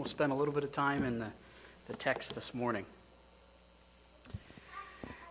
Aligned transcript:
We'll 0.00 0.06
spend 0.06 0.32
a 0.32 0.34
little 0.34 0.54
bit 0.54 0.64
of 0.64 0.72
time 0.72 1.04
in 1.04 1.18
the, 1.18 1.26
the 1.86 1.94
text 1.94 2.34
this 2.34 2.54
morning. 2.54 2.86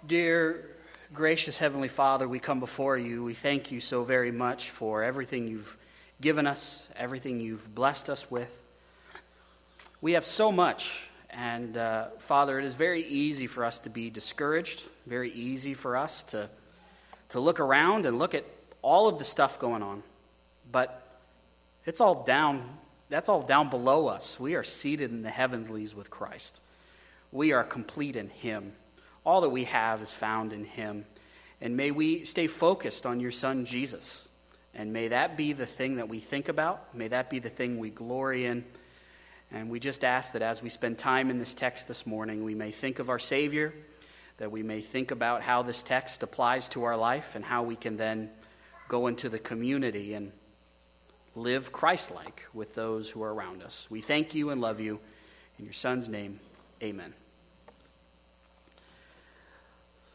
Dear 0.06 0.64
gracious 1.12 1.58
Heavenly 1.58 1.88
Father, 1.88 2.28
we 2.28 2.38
come 2.38 2.60
before 2.60 2.96
you. 2.96 3.24
We 3.24 3.34
thank 3.34 3.72
you 3.72 3.82
so 3.82 4.04
very 4.04 4.32
much 4.32 4.70
for 4.70 5.02
everything 5.02 5.48
you've 5.48 5.76
given 6.22 6.46
us, 6.46 6.88
everything 6.96 7.40
you've 7.40 7.74
blessed 7.74 8.12
us 8.12 8.30
with. 8.30 8.56
We 10.02 10.12
have 10.12 10.24
so 10.24 10.52
much, 10.52 11.10
and 11.32 11.76
uh, 11.76 12.10
Father, 12.20 12.60
it 12.60 12.64
is 12.64 12.76
very 12.76 13.02
easy 13.02 13.48
for 13.48 13.66
us 13.66 13.80
to 13.80 13.90
be 13.90 14.12
discouraged, 14.12 14.84
very 15.08 15.32
easy 15.32 15.74
for 15.74 15.98
us 15.98 16.22
to, 16.26 16.48
to 17.30 17.40
look 17.40 17.60
around 17.60 18.06
and 18.06 18.20
look 18.20 18.36
at 18.36 18.46
all 18.84 19.08
of 19.08 19.18
the 19.18 19.26
stuff 19.26 19.58
going 19.58 19.82
on. 19.82 20.04
But 20.72 21.20
it's 21.88 22.00
all 22.00 22.24
down, 22.24 22.78
that's 23.10 23.28
all 23.28 23.42
down 23.42 23.70
below 23.70 24.08
us. 24.08 24.40
We 24.40 24.56
are 24.56 24.64
seated 24.64 25.12
in 25.12 25.24
the 25.24 25.30
heavenlies 25.30 25.96
with 25.96 26.10
Christ. 26.10 26.62
We 27.32 27.52
are 27.52 27.64
complete 27.64 28.16
in 28.16 28.30
Him. 28.30 28.74
All 29.26 29.42
that 29.42 29.50
we 29.50 29.66
have 29.66 30.02
is 30.02 30.14
found 30.14 30.54
in 30.54 30.64
Him. 30.64 31.06
And 31.60 31.76
may 31.76 31.92
we 31.92 32.24
stay 32.24 32.48
focused 32.48 33.06
on 33.06 33.20
your 33.20 33.32
Son, 33.32 33.66
Jesus. 33.66 34.30
And 34.74 34.94
may 34.94 35.10
that 35.10 35.36
be 35.36 35.54
the 35.54 35.66
thing 35.66 35.98
that 35.98 36.08
we 36.08 36.20
think 36.20 36.48
about. 36.48 36.96
May 36.96 37.08
that 37.10 37.30
be 37.30 37.40
the 37.40 37.50
thing 37.50 37.80
we 37.80 37.90
glory 37.90 38.46
in. 38.46 38.64
And 39.52 39.70
we 39.70 39.80
just 39.80 40.04
ask 40.04 40.34
that 40.34 40.44
as 40.44 40.62
we 40.62 40.70
spend 40.70 41.00
time 41.00 41.32
in 41.32 41.40
this 41.40 41.56
text 41.56 41.88
this 41.88 42.06
morning, 42.06 42.44
we 42.44 42.54
may 42.54 42.72
think 42.72 43.00
of 43.00 43.10
our 43.10 43.18
Savior, 43.18 43.74
that 44.38 44.52
we 44.52 44.62
may 44.62 44.80
think 44.80 45.10
about 45.10 45.42
how 45.42 45.64
this 45.64 45.82
text 45.82 46.22
applies 46.22 46.70
to 46.70 46.84
our 46.84 46.96
life, 46.96 47.36
and 47.36 47.44
how 47.44 47.64
we 47.64 47.76
can 47.76 47.98
then 47.98 48.30
go 48.88 49.08
into 49.08 49.28
the 49.28 49.40
community 49.40 50.14
and 50.14 50.32
live 51.40 51.72
Christ 51.72 52.12
like 52.12 52.46
with 52.54 52.76
those 52.76 53.10
who 53.10 53.24
are 53.24 53.34
around 53.34 53.64
us. 53.64 53.88
We 53.90 54.02
thank 54.02 54.36
you 54.36 54.50
and 54.50 54.60
love 54.60 54.80
you. 54.80 55.00
In 55.58 55.66
your 55.66 55.74
Son's 55.74 56.08
name, 56.08 56.40
amen. 56.82 57.14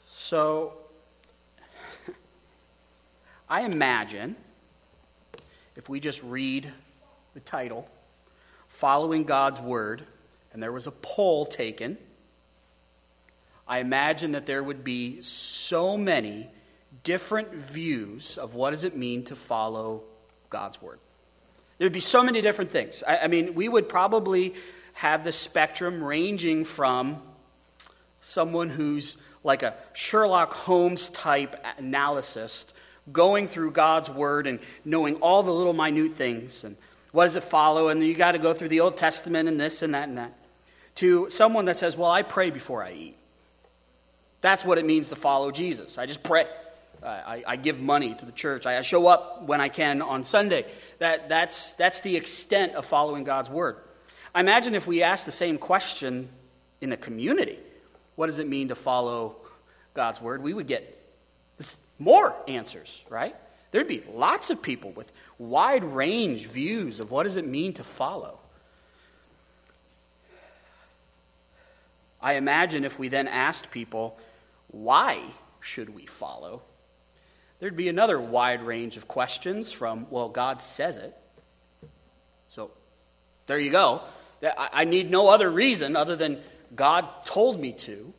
So, 0.06 0.74
I 3.48 3.62
imagine 3.62 4.36
if 5.76 5.88
we 5.88 6.00
just 6.00 6.22
read 6.22 6.72
the 7.34 7.40
title, 7.40 7.88
Following 8.68 9.24
God's 9.24 9.60
Word, 9.60 10.04
and 10.52 10.62
there 10.62 10.72
was 10.72 10.86
a 10.86 10.92
poll 10.92 11.46
taken, 11.46 11.98
I 13.66 13.78
imagine 13.78 14.32
that 14.32 14.46
there 14.46 14.62
would 14.62 14.84
be 14.84 15.20
so 15.22 15.96
many 15.96 16.48
different 17.02 17.54
views 17.54 18.38
of 18.38 18.54
what 18.54 18.70
does 18.70 18.84
it 18.84 18.96
mean 18.96 19.24
to 19.24 19.36
follow 19.36 20.02
God's 20.50 20.80
Word. 20.80 20.98
There 21.78 21.86
would 21.86 21.92
be 21.92 22.00
so 22.00 22.22
many 22.22 22.40
different 22.40 22.70
things. 22.70 23.02
I, 23.06 23.18
I 23.18 23.26
mean, 23.28 23.54
we 23.54 23.68
would 23.68 23.88
probably 23.88 24.54
have 24.94 25.24
the 25.24 25.32
spectrum 25.32 26.02
ranging 26.02 26.64
from 26.64 27.20
someone 28.20 28.70
who's 28.70 29.16
like 29.42 29.62
a 29.62 29.74
Sherlock 29.92 30.52
Holmes 30.52 31.08
type 31.10 31.62
analyst 31.78 32.72
going 33.12 33.48
through 33.48 33.72
God's 33.72 34.08
Word 34.08 34.46
and 34.46 34.60
knowing 34.84 35.16
all 35.16 35.42
the 35.42 35.52
little 35.52 35.72
minute 35.72 36.12
things 36.12 36.64
and 36.64 36.76
what 37.14 37.26
does 37.26 37.36
it 37.36 37.44
follow, 37.44 37.90
and 37.90 38.02
you 38.02 38.14
got 38.14 38.32
to 38.32 38.40
go 38.40 38.52
through 38.52 38.70
the 38.70 38.80
Old 38.80 38.96
Testament 38.96 39.48
and 39.48 39.60
this 39.60 39.82
and 39.82 39.94
that 39.94 40.08
and 40.08 40.18
that, 40.18 40.32
to 40.96 41.30
someone 41.30 41.66
that 41.66 41.76
says, 41.76 41.96
Well, 41.96 42.10
I 42.10 42.22
pray 42.22 42.50
before 42.50 42.82
I 42.82 42.92
eat. 42.92 43.16
That's 44.40 44.64
what 44.64 44.78
it 44.78 44.84
means 44.84 45.10
to 45.10 45.16
follow 45.16 45.52
Jesus. 45.52 45.96
I 45.96 46.06
just 46.06 46.24
pray. 46.24 46.46
I, 47.04 47.44
I, 47.46 47.56
give 47.56 47.80
money 47.80 48.14
to 48.14 48.24
the 48.24 48.32
church. 48.32 48.66
I 48.66 48.80
show 48.80 49.06
up 49.06 49.42
when 49.42 49.60
I 49.60 49.68
can 49.68 50.00
on 50.00 50.24
Sunday. 50.24 50.64
That, 50.98 51.28
that's, 51.28 51.72
that's 51.74 52.00
the 52.00 52.16
extent 52.16 52.74
of 52.74 52.86
following 52.86 53.24
God's 53.24 53.50
word. 53.50 53.76
I 54.34 54.40
imagine 54.40 54.74
if 54.74 54.86
we 54.86 55.02
asked 55.02 55.26
the 55.26 55.32
same 55.32 55.58
question 55.58 56.28
in 56.80 56.92
a 56.92 56.96
community, 56.96 57.58
what 58.16 58.28
does 58.28 58.38
it 58.38 58.48
mean 58.48 58.68
to 58.68 58.74
follow 58.74 59.36
God's 59.92 60.20
word? 60.20 60.42
We 60.42 60.54
would 60.54 60.66
get 60.66 60.98
more 61.98 62.34
answers, 62.48 63.02
right? 63.08 63.36
There'd 63.70 63.88
be 63.88 64.02
lots 64.12 64.50
of 64.50 64.62
people 64.62 64.92
with 64.92 65.10
wide 65.38 65.84
range 65.84 66.46
views 66.46 67.00
of 67.00 67.10
what 67.10 67.24
does 67.24 67.36
it 67.36 67.46
mean 67.46 67.74
to 67.74 67.84
follow. 67.84 68.38
I 72.20 72.34
imagine 72.34 72.84
if 72.84 72.98
we 72.98 73.08
then 73.08 73.28
asked 73.28 73.70
people, 73.70 74.18
why 74.68 75.20
should 75.60 75.94
we 75.94 76.06
follow? 76.06 76.62
There'd 77.64 77.74
be 77.74 77.88
another 77.88 78.20
wide 78.20 78.62
range 78.62 78.98
of 78.98 79.08
questions 79.08 79.72
from, 79.72 80.06
well, 80.10 80.28
God 80.28 80.60
says 80.60 80.98
it. 80.98 81.16
So 82.50 82.70
there 83.46 83.58
you 83.58 83.70
go. 83.70 84.02
I 84.58 84.84
need 84.84 85.10
no 85.10 85.28
other 85.28 85.50
reason 85.50 85.96
other 85.96 86.14
than 86.14 86.42
God 86.76 87.08
told 87.24 87.58
me 87.58 87.72
to, 87.72 88.12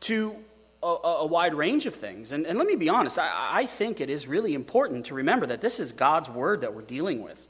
to 0.00 0.34
a, 0.82 0.86
a 0.88 1.26
wide 1.26 1.54
range 1.54 1.86
of 1.86 1.94
things. 1.94 2.32
And, 2.32 2.46
and 2.46 2.58
let 2.58 2.66
me 2.66 2.74
be 2.74 2.88
honest, 2.88 3.16
I, 3.16 3.30
I, 3.32 3.66
think 3.66 4.00
it 4.00 4.10
is 4.10 4.26
really 4.26 4.54
important 4.54 5.06
to 5.06 5.14
remember 5.14 5.46
that 5.46 5.60
this 5.60 5.78
is 5.78 5.92
God's 5.92 6.28
word 6.28 6.62
that 6.62 6.74
we're 6.74 6.82
dealing 6.82 7.22
with. 7.22 7.46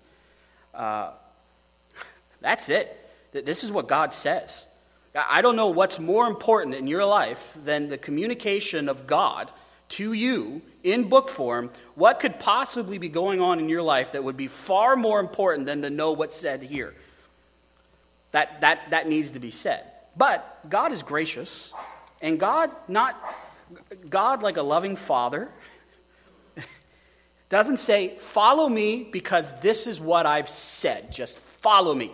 Uh, 0.74 1.12
that's 2.42 2.68
it. 2.68 2.94
This 3.32 3.64
is 3.64 3.72
what 3.72 3.88
God 3.88 4.12
says. 4.12 4.66
I 5.14 5.40
don't 5.40 5.56
know 5.56 5.68
what's 5.68 5.98
more 5.98 6.26
important 6.26 6.74
in 6.74 6.86
your 6.86 7.06
life 7.06 7.56
than 7.64 7.88
the 7.88 7.96
communication 7.96 8.90
of 8.90 9.06
God 9.06 9.50
to 9.90 10.12
you 10.12 10.62
in 10.82 11.08
book 11.08 11.28
form. 11.28 11.70
What 11.94 12.20
could 12.20 12.38
possibly 12.38 12.98
be 12.98 13.08
going 13.08 13.40
on 13.40 13.58
in 13.58 13.68
your 13.68 13.82
life 13.82 14.12
that 14.12 14.22
would 14.22 14.36
be 14.36 14.46
far 14.46 14.96
more 14.96 15.20
important 15.20 15.66
than 15.66 15.82
to 15.82 15.90
know 15.90 16.12
what's 16.12 16.36
said 16.36 16.62
here? 16.62 16.94
That, 18.32 18.60
that, 18.60 18.90
that 18.90 19.08
needs 19.08 19.32
to 19.32 19.40
be 19.40 19.50
said. 19.50 19.84
But 20.16 20.68
God 20.68 20.92
is 20.92 21.02
gracious, 21.02 21.72
and 22.20 22.38
God, 22.38 22.70
not 22.88 23.16
God 24.10 24.42
like 24.42 24.56
a 24.56 24.62
loving 24.62 24.96
father, 24.96 25.48
doesn't 27.48 27.78
say, 27.78 28.16
Follow 28.18 28.68
me 28.68 29.04
because 29.04 29.58
this 29.60 29.86
is 29.86 30.00
what 30.00 30.26
I've 30.26 30.48
said. 30.48 31.12
Just 31.12 31.38
follow 31.38 31.94
me. 31.94 32.10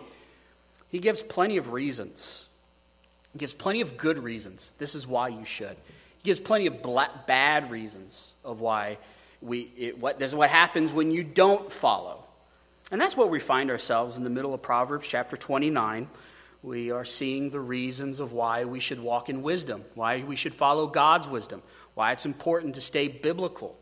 He 0.89 0.99
gives 0.99 1.23
plenty 1.23 1.57
of 1.57 1.73
reasons. 1.73 2.47
He 3.33 3.39
gives 3.39 3.53
plenty 3.53 3.81
of 3.81 3.97
good 3.97 4.23
reasons. 4.23 4.73
This 4.77 4.95
is 4.95 5.05
why 5.05 5.27
you 5.29 5.43
should. 5.43 5.75
Gives 6.25 6.39
plenty 6.39 6.65
of 6.65 6.81
bad 7.27 7.69
reasons 7.69 8.33
of 8.43 8.59
why 8.59 8.97
we, 9.43 9.71
it, 9.77 9.99
what, 9.99 10.17
this 10.17 10.31
is 10.31 10.35
what 10.35 10.49
happens 10.49 10.91
when 10.91 11.11
you 11.11 11.23
don't 11.23 11.71
follow. 11.71 12.25
And 12.91 12.99
that's 12.99 13.15
what 13.15 13.29
we 13.29 13.39
find 13.39 13.69
ourselves 13.69 14.17
in 14.17 14.23
the 14.23 14.31
middle 14.31 14.51
of 14.51 14.63
Proverbs 14.63 15.07
chapter 15.07 15.37
29. 15.37 16.09
We 16.63 16.89
are 16.89 17.05
seeing 17.05 17.51
the 17.51 17.59
reasons 17.59 18.19
of 18.19 18.33
why 18.33 18.65
we 18.65 18.79
should 18.79 18.99
walk 18.99 19.29
in 19.29 19.43
wisdom, 19.43 19.85
why 19.93 20.23
we 20.23 20.35
should 20.35 20.55
follow 20.55 20.87
God's 20.87 21.27
wisdom, 21.27 21.61
why 21.93 22.11
it's 22.11 22.25
important 22.25 22.73
to 22.73 22.81
stay 22.81 23.07
biblical. 23.07 23.77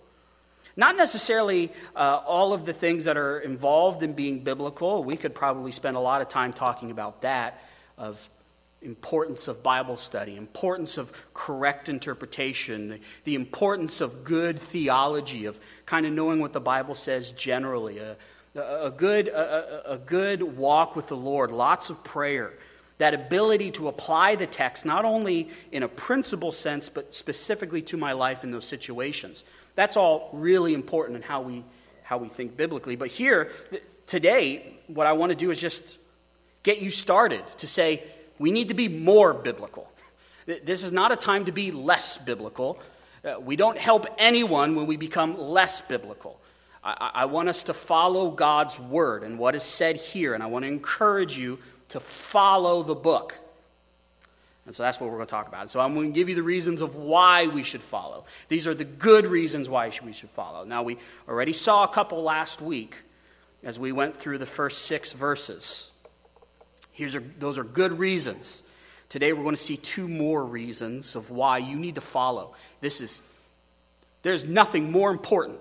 Not 0.76 0.98
necessarily 0.98 1.72
uh, 1.96 2.24
all 2.26 2.52
of 2.52 2.66
the 2.66 2.74
things 2.74 3.06
that 3.06 3.16
are 3.16 3.40
involved 3.40 4.04
in 4.04 4.12
being 4.12 4.44
biblical. 4.44 5.02
We 5.02 5.16
could 5.16 5.34
probably 5.34 5.72
spend 5.72 5.96
a 5.96 6.02
lot 6.02 6.22
of 6.22 6.28
time 6.28 6.52
talking 6.52 6.92
about 6.92 7.22
that, 7.22 7.64
of 7.98 8.28
importance 8.84 9.48
of 9.48 9.64
Bible 9.64 9.98
study, 9.98 10.36
importance 10.36 10.98
of 10.98 11.12
correct 11.34 11.90
interpretation, 11.90 13.00
the, 13.24 13.36
importance 13.36 14.02
of 14.02 14.24
good 14.24 14.60
theology, 14.60 15.46
of 15.46 15.60
kind 15.86 16.06
of 16.06 16.14
knowing 16.14 16.40
what 16.40 16.54
the 16.54 16.62
Bible 16.62 16.96
says 16.96 17.32
generally, 17.32 17.98
a, 18.00 18.16
a, 18.56 18.86
a 18.86 18.92
good, 18.92 19.28
a, 19.28 19.94
a 19.94 19.98
good 19.98 20.44
walk 20.44 20.96
with 20.96 21.08
the 21.08 21.18
Lord, 21.18 21.52
lots 21.52 21.90
of 21.90 22.04
prayer, 22.04 22.54
that 22.98 23.14
ability 23.14 23.72
to 23.72 23.88
apply 23.88 24.36
the 24.36 24.46
text 24.46 24.86
not 24.86 25.06
only 25.06 25.50
in 25.72 25.84
a 25.84 25.88
principle 25.88 26.52
sense, 26.52 26.90
but 26.90 27.14
specifically 27.14 27.82
to 27.82 27.98
my 27.98 28.14
life 28.14 28.44
in 28.44 28.52
those 28.52 28.66
situations. 28.66 29.44
That's 29.76 29.98
all 29.98 30.30
really 30.34 30.74
important 30.74 31.18
in 31.18 31.24
how 31.24 31.42
we, 31.42 31.64
how 32.04 32.18
we 32.18 32.30
think 32.30 32.56
biblically. 32.56 32.96
But 32.96 33.10
here, 33.10 33.52
today, 34.06 34.80
what 34.88 35.08
I 35.08 35.14
want 35.14 35.32
to 35.32 35.36
do 35.36 35.50
is 35.52 35.60
just 35.60 35.98
get 36.62 36.82
you 36.82 36.92
started 36.92 37.46
to 37.58 37.68
say, 37.68 38.04
we 38.40 38.52
need 38.52 38.70
to 38.70 38.74
be 38.74 38.88
more 38.88 39.34
biblical. 39.34 39.90
This 40.46 40.84
is 40.84 40.92
not 40.92 41.12
a 41.12 41.16
time 41.16 41.46
to 41.46 41.52
be 41.52 41.72
less 41.72 42.18
biblical. 42.18 42.80
Uh, 43.24 43.40
we 43.40 43.56
don't 43.56 43.78
help 43.78 44.06
anyone 44.18 44.76
when 44.76 44.88
we 44.88 44.98
become 44.98 45.40
less 45.40 45.80
biblical. 45.80 46.40
I, 46.84 47.12
I 47.14 47.26
want 47.26 47.48
us 47.48 47.64
to 47.64 47.74
follow 47.74 48.32
God's 48.32 48.78
word 48.80 49.24
and 49.24 49.40
what 49.40 49.56
is 49.56 49.64
said 49.64 49.96
here, 49.96 50.34
and 50.34 50.44
I 50.44 50.48
want 50.48 50.64
to 50.64 50.68
encourage 50.68 51.38
you 51.38 51.60
to 51.90 52.00
follow 52.00 52.84
the 52.84 52.96
book. 52.96 53.38
And 54.66 54.76
so 54.76 54.84
that's 54.84 55.00
what 55.00 55.10
we're 55.10 55.18
going 55.18 55.28
to 55.28 55.32
talk 55.32 55.48
about. 55.48 55.70
So 55.70 55.80
I'm 55.80 55.94
going 55.94 56.12
to 56.12 56.16
give 56.16 56.30
you 56.30 56.36
the 56.36 56.44
reasons 56.44 56.82
of 56.82 56.96
why 56.96 57.48
we 57.48 57.64
should 57.64 57.84
follow. 57.84 58.26
These 58.50 58.68
are 58.68 58.74
the 58.74 58.86
good 58.86 59.26
reasons 59.26 59.70
why 59.70 59.92
we 60.04 60.14
should 60.14 60.30
follow. 60.30 60.64
Now, 60.64 60.84
we 60.84 60.98
already 61.28 61.54
saw 61.54 61.84
a 61.84 61.88
couple 61.88 62.22
last 62.24 62.62
week 62.62 62.98
as 63.64 63.80
we 63.80 63.92
went 63.92 64.16
through 64.16 64.38
the 64.38 64.46
first 64.46 64.84
six 64.84 65.14
verses. 65.14 65.92
Here's 66.94 67.18
those 67.40 67.58
are 67.58 67.64
good 67.64 68.00
reasons. 68.00 68.64
Today 69.10 69.34
we're 69.34 69.44
going 69.44 69.56
to 69.56 69.62
see 69.62 69.78
two 69.78 70.08
more 70.08 70.44
reasons 70.44 71.16
of 71.16 71.30
why 71.30 71.58
you 71.58 71.76
need 71.76 71.96
to 71.96 72.02
follow. 72.02 72.56
This 72.82 73.02
is 73.02 73.22
there's 74.24 74.46
nothing 74.46 74.92
more 74.92 75.12
important 75.12 75.60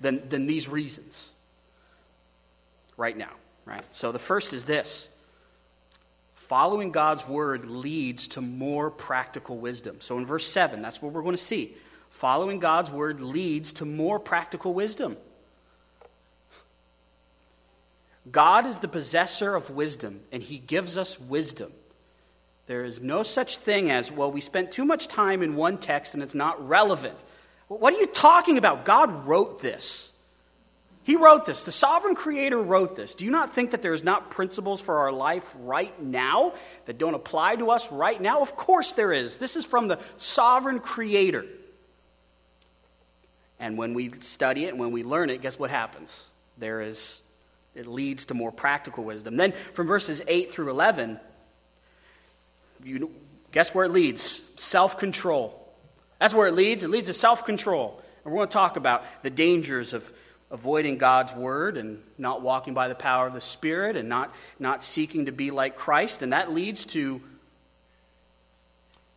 than, 0.00 0.28
than 0.28 0.46
these 0.46 0.68
reasons 0.68 1.34
right 2.96 3.16
now, 3.16 3.32
right? 3.64 3.82
So 3.90 4.12
the 4.12 4.18
first 4.18 4.52
is 4.52 4.64
this. 4.64 5.08
following 6.34 6.92
God's 6.92 7.26
word 7.26 7.66
leads 7.66 8.28
to 8.28 8.40
more 8.40 8.90
practical 8.90 9.56
wisdom. 9.56 9.96
So 10.00 10.18
in 10.18 10.26
verse 10.26 10.46
7, 10.46 10.80
that's 10.82 11.02
what 11.02 11.12
we're 11.12 11.22
going 11.22 11.36
to 11.36 11.42
see. 11.42 11.74
Following 12.10 12.60
God's 12.60 12.90
word 12.90 13.20
leads 13.20 13.72
to 13.74 13.84
more 13.84 14.20
practical 14.20 14.72
wisdom. 14.72 15.16
God 18.30 18.66
is 18.66 18.78
the 18.80 18.88
possessor 18.88 19.54
of 19.54 19.70
wisdom, 19.70 20.20
and 20.32 20.42
he 20.42 20.58
gives 20.58 20.98
us 20.98 21.18
wisdom. 21.20 21.72
There 22.66 22.84
is 22.84 23.00
no 23.00 23.22
such 23.22 23.58
thing 23.58 23.90
as, 23.90 24.10
well, 24.10 24.30
we 24.30 24.40
spent 24.40 24.72
too 24.72 24.84
much 24.84 25.06
time 25.06 25.42
in 25.42 25.54
one 25.54 25.78
text 25.78 26.14
and 26.14 26.22
it's 26.22 26.34
not 26.34 26.68
relevant. 26.68 27.16
What 27.68 27.94
are 27.94 28.00
you 28.00 28.08
talking 28.08 28.58
about? 28.58 28.84
God 28.84 29.26
wrote 29.26 29.62
this. 29.62 30.12
He 31.04 31.14
wrote 31.14 31.46
this. 31.46 31.62
The 31.62 31.70
sovereign 31.70 32.16
creator 32.16 32.60
wrote 32.60 32.96
this. 32.96 33.14
Do 33.14 33.24
you 33.24 33.30
not 33.30 33.52
think 33.52 33.70
that 33.70 33.82
there's 33.82 34.02
not 34.02 34.30
principles 34.30 34.80
for 34.80 34.98
our 34.98 35.12
life 35.12 35.54
right 35.60 36.00
now 36.02 36.54
that 36.86 36.98
don't 36.98 37.14
apply 37.14 37.56
to 37.56 37.70
us 37.70 37.90
right 37.92 38.20
now? 38.20 38.40
Of 38.40 38.56
course 38.56 38.92
there 38.92 39.12
is. 39.12 39.38
This 39.38 39.54
is 39.54 39.64
from 39.64 39.86
the 39.86 40.00
sovereign 40.16 40.80
creator. 40.80 41.46
And 43.60 43.78
when 43.78 43.94
we 43.94 44.10
study 44.18 44.64
it 44.64 44.70
and 44.70 44.80
when 44.80 44.90
we 44.90 45.04
learn 45.04 45.30
it, 45.30 45.40
guess 45.40 45.56
what 45.56 45.70
happens? 45.70 46.30
There 46.58 46.80
is 46.80 47.22
it 47.76 47.86
leads 47.86 48.24
to 48.26 48.34
more 48.34 48.50
practical 48.50 49.04
wisdom. 49.04 49.36
Then 49.36 49.52
from 49.72 49.86
verses 49.86 50.22
8 50.26 50.50
through 50.50 50.70
11, 50.70 51.20
you 52.82 53.12
guess 53.52 53.74
where 53.74 53.84
it 53.84 53.90
leads? 53.90 54.48
Self-control. 54.56 55.62
That's 56.18 56.34
where 56.34 56.46
it 56.46 56.54
leads. 56.54 56.82
It 56.82 56.88
leads 56.88 57.08
to 57.08 57.14
self-control. 57.14 58.02
And 58.24 58.32
we're 58.32 58.38
going 58.38 58.48
to 58.48 58.52
talk 58.52 58.76
about 58.76 59.04
the 59.22 59.30
dangers 59.30 59.92
of 59.92 60.12
avoiding 60.50 60.96
God's 60.96 61.34
word 61.34 61.76
and 61.76 62.02
not 62.18 62.40
walking 62.40 62.72
by 62.72 62.88
the 62.88 62.94
power 62.94 63.26
of 63.26 63.34
the 63.34 63.40
Spirit 63.40 63.96
and 63.96 64.08
not, 64.08 64.34
not 64.58 64.82
seeking 64.82 65.26
to 65.26 65.32
be 65.32 65.50
like 65.50 65.76
Christ. 65.76 66.22
And 66.22 66.32
that 66.32 66.52
leads 66.52 66.86
to 66.86 67.20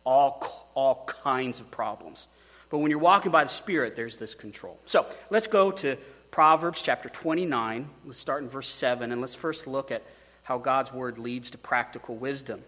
all, 0.04 0.68
all 0.74 1.04
kinds 1.06 1.60
of 1.60 1.70
problems. 1.70 2.28
But 2.68 2.78
when 2.78 2.90
you're 2.90 3.00
walking 3.00 3.32
by 3.32 3.44
the 3.44 3.50
Spirit, 3.50 3.96
there's 3.96 4.16
this 4.16 4.34
control. 4.34 4.78
So 4.84 5.06
let's 5.30 5.46
go 5.46 5.70
to 5.72 5.96
Proverbs 6.30 6.82
chapter 6.82 7.08
29. 7.08 7.88
Let's 8.04 8.18
start 8.18 8.42
in 8.42 8.48
verse 8.48 8.68
7, 8.68 9.10
and 9.12 9.20
let's 9.20 9.34
first 9.34 9.66
look 9.66 9.90
at 9.90 10.02
how 10.44 10.58
God's 10.58 10.92
word 10.92 11.18
leads 11.18 11.50
to 11.50 11.58
practical 11.58 12.16
wisdom. 12.16 12.62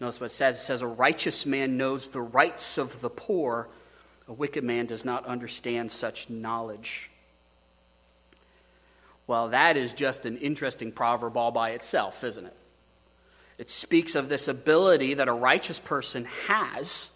Notice 0.00 0.20
what 0.20 0.26
it 0.26 0.30
says. 0.30 0.56
It 0.56 0.62
says, 0.62 0.82
A 0.82 0.86
righteous 0.86 1.44
man 1.44 1.76
knows 1.76 2.08
the 2.08 2.20
rights 2.20 2.78
of 2.78 3.00
the 3.00 3.10
poor 3.10 3.68
a 4.30 4.32
wicked 4.32 4.62
man 4.62 4.86
does 4.86 5.04
not 5.04 5.26
understand 5.26 5.90
such 5.90 6.30
knowledge. 6.30 7.10
Well, 9.26 9.48
that 9.48 9.76
is 9.76 9.92
just 9.92 10.24
an 10.24 10.36
interesting 10.36 10.92
proverb 10.92 11.36
all 11.36 11.50
by 11.50 11.70
itself, 11.70 12.22
isn't 12.22 12.46
it? 12.46 12.56
It 13.58 13.70
speaks 13.70 14.14
of 14.14 14.28
this 14.28 14.46
ability 14.46 15.14
that 15.14 15.26
a 15.26 15.32
righteous 15.32 15.80
person 15.80 16.26
has, 16.46 17.10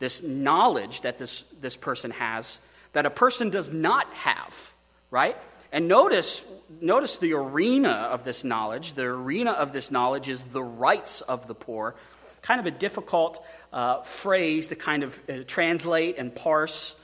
this 0.00 0.22
knowledge 0.22 1.00
that 1.00 1.18
this, 1.18 1.44
this 1.62 1.78
person 1.78 2.10
has, 2.10 2.60
that 2.92 3.06
a 3.06 3.10
person 3.10 3.50
does 3.50 3.70
not 3.70 4.12
have, 4.14 4.72
right? 5.10 5.36
And 5.72 5.86
notice, 5.86 6.42
notice 6.80 7.16
the 7.18 7.34
arena 7.34 7.90
of 7.90 8.24
this 8.24 8.42
knowledge. 8.42 8.94
The 8.94 9.04
arena 9.04 9.52
of 9.52 9.72
this 9.72 9.90
knowledge 9.90 10.28
is 10.28 10.42
the 10.42 10.62
rights 10.62 11.20
of 11.20 11.46
the 11.46 11.54
poor. 11.54 11.94
Kind 12.42 12.58
of 12.58 12.66
a 12.66 12.70
difficult 12.70 13.44
uh, 13.72 14.02
phrase 14.02 14.68
to 14.68 14.76
kind 14.76 15.02
of 15.02 15.20
uh, 15.28 15.42
translate 15.46 16.18
and 16.18 16.34
parse. 16.34 16.96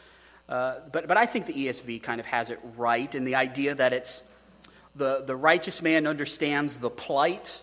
Uh, 0.48 0.76
but, 0.90 1.06
but 1.06 1.16
I 1.16 1.26
think 1.26 1.46
the 1.46 1.52
ESV 1.52 2.02
kind 2.02 2.20
of 2.20 2.26
has 2.26 2.50
it 2.50 2.58
right 2.76 3.12
in 3.14 3.24
the 3.24 3.36
idea 3.36 3.74
that 3.74 3.92
it's 3.92 4.22
the, 4.96 5.22
the 5.24 5.36
righteous 5.36 5.82
man 5.82 6.06
understands 6.06 6.78
the 6.78 6.90
plight, 6.90 7.60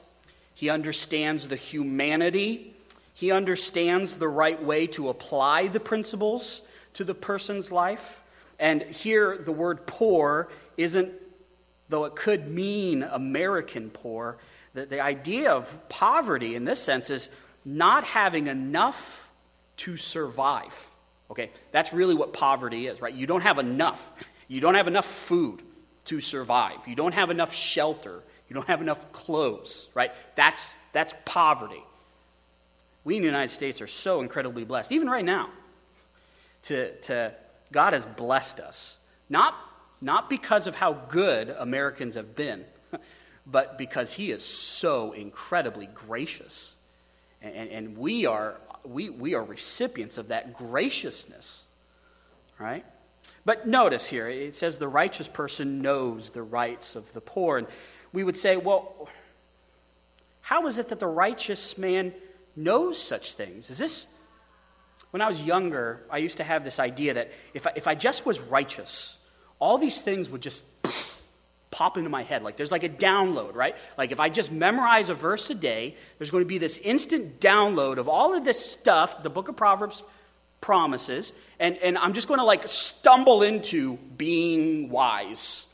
he 0.53 0.69
understands 0.69 1.47
the 1.47 1.55
humanity, 1.55 2.75
he 3.13 3.31
understands 3.31 4.17
the 4.17 4.27
right 4.27 4.61
way 4.61 4.87
to 4.87 5.09
apply 5.09 5.67
the 5.67 5.79
principles 5.79 6.61
to 6.93 7.03
the 7.03 7.15
person's 7.15 7.71
life. 7.71 8.21
And 8.59 8.81
here, 8.81 9.37
the 9.37 9.51
word 9.51 9.85
poor 9.87 10.49
isn't, 10.77 11.11
though 11.89 12.05
it 12.05 12.15
could 12.15 12.47
mean 12.47 13.03
American 13.03 13.89
poor, 13.89 14.37
the, 14.73 14.85
the 14.85 14.99
idea 14.99 15.51
of 15.51 15.89
poverty 15.89 16.55
in 16.55 16.65
this 16.65 16.81
sense 16.81 17.09
is 17.09 17.29
not 17.65 18.03
having 18.03 18.47
enough 18.47 19.31
to 19.77 19.97
survive. 19.97 20.89
Okay, 21.31 21.51
that's 21.71 21.93
really 21.93 22.13
what 22.13 22.33
poverty 22.33 22.87
is, 22.87 23.01
right? 23.01 23.13
You 23.13 23.25
don't 23.25 23.41
have 23.41 23.57
enough. 23.57 24.11
You 24.47 24.61
don't 24.61 24.75
have 24.75 24.87
enough 24.87 25.05
food 25.05 25.61
to 26.05 26.21
survive. 26.21 26.87
You 26.87 26.95
don't 26.95 27.13
have 27.13 27.31
enough 27.31 27.53
shelter. 27.53 28.21
You 28.47 28.53
don't 28.53 28.67
have 28.67 28.81
enough 28.81 29.11
clothes, 29.11 29.87
right? 29.95 30.11
That's, 30.35 30.75
that's 30.91 31.13
poverty. 31.25 31.83
We 33.03 33.15
in 33.15 33.21
the 33.21 33.27
United 33.27 33.51
States 33.51 33.81
are 33.81 33.87
so 33.87 34.21
incredibly 34.21 34.63
blessed, 34.63 34.91
even 34.91 35.09
right 35.09 35.25
now. 35.25 35.49
To, 36.63 36.91
to, 37.01 37.33
God 37.71 37.93
has 37.93 38.05
blessed 38.05 38.59
us. 38.59 38.97
Not, 39.29 39.55
not 40.01 40.29
because 40.29 40.67
of 40.67 40.75
how 40.75 40.93
good 40.93 41.49
Americans 41.49 42.15
have 42.15 42.35
been, 42.35 42.65
but 43.47 43.77
because 43.77 44.13
He 44.13 44.31
is 44.31 44.43
so 44.43 45.11
incredibly 45.11 45.87
gracious. 45.87 46.75
And, 47.41 47.69
and 47.69 47.97
we, 47.97 48.25
are, 48.25 48.59
we, 48.85 49.09
we 49.09 49.33
are 49.33 49.43
recipients 49.43 50.17
of 50.17 50.29
that 50.29 50.55
graciousness, 50.55 51.65
right? 52.57 52.85
But 53.45 53.67
notice 53.67 54.07
here, 54.07 54.29
it 54.29 54.55
says 54.55 54.77
the 54.77 54.87
righteous 54.87 55.27
person 55.27 55.81
knows 55.81 56.29
the 56.29 56.43
rights 56.43 56.95
of 56.95 57.11
the 57.13 57.21
poor. 57.21 57.57
And 57.57 57.67
we 58.13 58.23
would 58.23 58.37
say, 58.37 58.55
well, 58.55 59.09
how 60.41 60.67
is 60.67 60.77
it 60.77 60.89
that 60.89 60.99
the 60.99 61.07
righteous 61.07 61.77
man 61.77 62.13
knows 62.55 63.01
such 63.01 63.33
things? 63.33 63.69
Is 63.69 63.77
this, 63.77 64.07
when 65.11 65.21
I 65.21 65.27
was 65.27 65.41
younger, 65.41 66.01
I 66.09 66.17
used 66.17 66.37
to 66.37 66.43
have 66.43 66.63
this 66.63 66.79
idea 66.79 67.15
that 67.15 67.31
if 67.53 67.67
I, 67.67 67.71
if 67.75 67.87
I 67.87 67.95
just 67.95 68.25
was 68.25 68.39
righteous, 68.39 69.17
all 69.59 69.77
these 69.77 70.01
things 70.01 70.29
would 70.29 70.41
just 70.41 70.65
pop 71.71 71.97
into 71.97 72.09
my 72.09 72.23
head. 72.23 72.43
Like 72.43 72.57
there's 72.57 72.71
like 72.71 72.83
a 72.83 72.89
download, 72.89 73.55
right? 73.55 73.75
Like 73.97 74.11
if 74.11 74.19
I 74.19 74.29
just 74.29 74.51
memorize 74.51 75.09
a 75.09 75.13
verse 75.13 75.49
a 75.49 75.55
day, 75.55 75.95
there's 76.17 76.31
going 76.31 76.43
to 76.43 76.47
be 76.47 76.57
this 76.57 76.77
instant 76.79 77.39
download 77.39 77.97
of 77.97 78.09
all 78.09 78.33
of 78.35 78.43
this 78.43 78.63
stuff 78.63 79.23
the 79.23 79.29
book 79.29 79.47
of 79.47 79.55
Proverbs 79.55 80.03
promises, 80.61 81.33
and, 81.59 81.77
and 81.77 81.97
I'm 81.97 82.13
just 82.13 82.27
going 82.27 82.39
to 82.39 82.45
like 82.45 82.65
stumble 82.67 83.43
into 83.43 83.97
being 84.17 84.89
wise, 84.89 85.67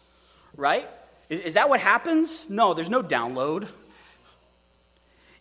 right? 0.57 0.89
Is, 1.29 1.39
is 1.39 1.53
that 1.53 1.69
what 1.69 1.79
happens? 1.79 2.49
No, 2.49 2.73
there's 2.73 2.89
no 2.89 3.03
download. 3.03 3.71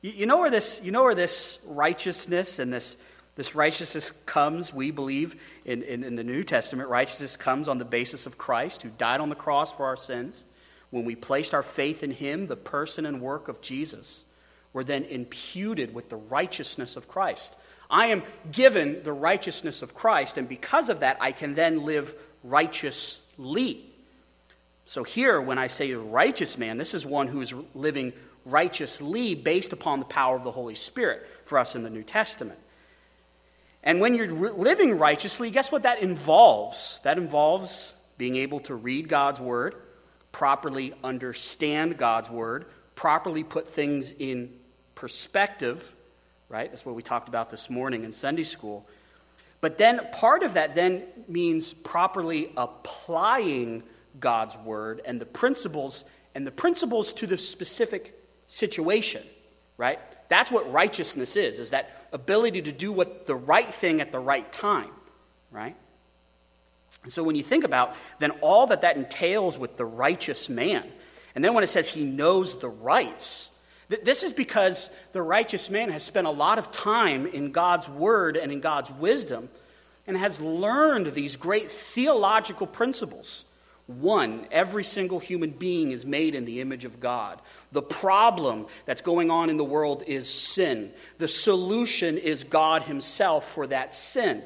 You, 0.03 0.13
you, 0.13 0.27
know 0.27 0.39
where 0.39 0.51
this, 0.51 0.81
you 0.85 0.93
know 0.93 1.03
where 1.03 1.15
this 1.15 1.59
righteousness 1.67 2.59
and 2.59 2.73
this, 2.73 2.97
this 3.39 3.55
righteousness 3.55 4.11
comes, 4.27 4.75
we 4.75 4.91
believe, 4.91 5.41
in, 5.65 5.85
in, 5.85 6.03
in 6.03 6.17
the 6.17 6.25
New 6.25 6.43
Testament. 6.43 6.89
Righteousness 6.89 7.37
comes 7.37 7.69
on 7.69 7.79
the 7.79 7.85
basis 7.85 8.27
of 8.27 8.37
Christ, 8.37 8.83
who 8.83 8.89
died 8.89 9.21
on 9.21 9.29
the 9.29 9.37
cross 9.37 9.73
for 9.73 9.87
our 9.87 9.97
sins. 9.97 10.45
When 10.91 11.05
we 11.05 11.15
placed 11.15 11.55
our 11.55 11.63
faith 11.63 12.03
in 12.03 12.11
him, 12.11 12.49
the 12.49 12.57
person 12.57 13.07
and 13.07 13.21
work 13.21 13.47
of 13.47 13.61
Jesus, 13.61 14.25
we're 14.73 14.83
then 14.83 15.05
imputed 15.05 15.95
with 15.95 16.09
the 16.09 16.17
righteousness 16.17 16.97
of 16.97 17.07
Christ. 17.07 17.55
I 17.89 18.07
am 18.07 18.25
given 18.51 19.05
the 19.05 19.13
righteousness 19.13 19.83
of 19.83 19.95
Christ, 19.95 20.37
and 20.37 20.49
because 20.49 20.89
of 20.89 20.99
that, 20.99 21.17
I 21.21 21.31
can 21.31 21.55
then 21.55 21.85
live 21.85 22.17
righteously. 22.43 23.87
So, 24.85 25.05
here, 25.05 25.41
when 25.41 25.59
I 25.59 25.69
say 25.69 25.93
righteous 25.93 26.59
man, 26.59 26.77
this 26.77 26.93
is 26.93 27.07
one 27.07 27.29
who 27.29 27.41
is 27.41 27.55
living 27.73 28.15
righteously 28.45 29.37
based 29.37 29.73
upon 29.73 30.01
the 30.01 30.07
power 30.07 30.35
of 30.35 30.43
the 30.43 30.51
Holy 30.51 30.75
Spirit 30.75 31.25
for 31.45 31.57
us 31.57 31.77
in 31.77 31.85
the 31.85 31.91
New 31.91 32.03
Testament. 32.03 32.59
And 33.89 34.03
when 34.03 34.15
you're 34.15 34.29
living 34.29 34.99
righteously, 34.99 35.51
guess 35.51 35.73
what 35.73 35.85
that 35.85 36.03
involves? 36.03 37.01
That 37.05 37.17
involves 37.17 37.95
being 38.19 38.37
able 38.37 38.61
to 38.61 38.75
read 38.75 39.09
God's 39.09 39.41
word, 39.41 39.77
properly 40.31 40.93
understand 41.03 41.97
God's 41.97 42.29
word, 42.29 42.67
properly 42.97 43.45
put 43.45 43.67
things 43.67 44.11
in 44.11 44.53
perspective, 44.95 45.95
right? 46.51 46.71
That's 46.71 46.85
what 46.85 46.97
we 46.97 47.03
talked 47.03 47.31
about 47.31 47.49
this 47.49 47.71
morning 47.71 48.05
in 48.05 48.13
Sunday 48.13 48.45
school. 48.45 48.87
But 49.63 49.79
then 49.79 50.07
part 50.13 50.43
of 50.43 50.53
that 50.53 50.75
then 50.75 51.05
means 51.27 51.73
properly 51.73 52.53
applying 52.59 53.83
God's 54.21 54.59
word 54.59 55.01
and 55.07 55.19
the 55.19 55.25
principles 55.25 56.05
and 56.35 56.47
the 56.47 56.51
principles 56.51 57.15
to 57.15 57.27
the 57.27 57.39
specific 57.39 58.23
situation, 58.49 59.23
right? 59.79 59.99
That's 60.29 60.51
what 60.51 60.71
righteousness 60.71 61.37
is, 61.37 61.59
is 61.59 61.71
that 61.71 62.07
ability 62.13 62.61
to 62.63 62.73
do 62.73 62.93
what 62.93 63.27
the 63.27 63.37
right 63.37 63.73
thing 63.73 64.03
at 64.03 64.13
the 64.13 64.19
right 64.19 64.51
time, 64.53 64.91
right? 65.51 65.75
And 67.05 67.13
so 67.13 67.23
when 67.23 67.37
you 67.37 67.43
think 67.43 67.65
about 67.65 67.95
then 68.19 68.33
all 68.43 68.67
that 68.67 68.83
that 68.83 68.97
entails 68.97 69.59
with 69.59 69.79
the 69.79 69.87
righteous 69.87 70.51
man, 70.51 70.85
and 71.35 71.43
then 71.43 71.55
when 71.55 71.65
it 71.65 71.69
says 71.69 71.89
he 71.89 72.05
knows 72.05 72.59
the 72.59 72.69
rights, 72.69 73.51
th- 73.89 74.03
this 74.03 74.23
is 74.23 74.33
because 74.33 74.91
the 75.13 75.23
righteous 75.23 75.71
man 75.71 75.91
has 75.91 76.03
spent 76.03 76.27
a 76.27 76.31
lot 76.31 76.59
of 76.59 76.71
time 76.71 77.27
in 77.27 77.53
God's 77.53 77.89
word 77.89 78.37
and 78.37 78.53
in 78.53 78.61
God's 78.61 78.91
wisdom 78.91 79.49
and 80.07 80.17
has 80.17 80.41
learned 80.41 81.13
these 81.13 81.37
great 81.37 81.71
theological 81.71 82.67
principles. 82.67 83.45
One, 83.89 84.47
every 84.51 84.85
single 84.85 85.19
human 85.19 85.49
being 85.49 85.93
is 85.93 86.05
made 86.05 86.35
in 86.35 86.45
the 86.45 86.61
image 86.61 86.85
of 86.85 87.01
God. 87.01 87.41
The 87.73 87.81
problem 87.81 88.67
that's 88.85 89.01
going 89.01 89.31
on 89.31 89.49
in 89.49 89.57
the 89.57 89.65
world 89.65 90.03
is 90.07 90.29
sin. 90.29 90.93
The 91.17 91.27
solution 91.27 92.19
is 92.19 92.45
God 92.45 92.83
Himself 92.83 93.51
for 93.51 93.67
that 93.69 93.95
sin. 93.95 94.43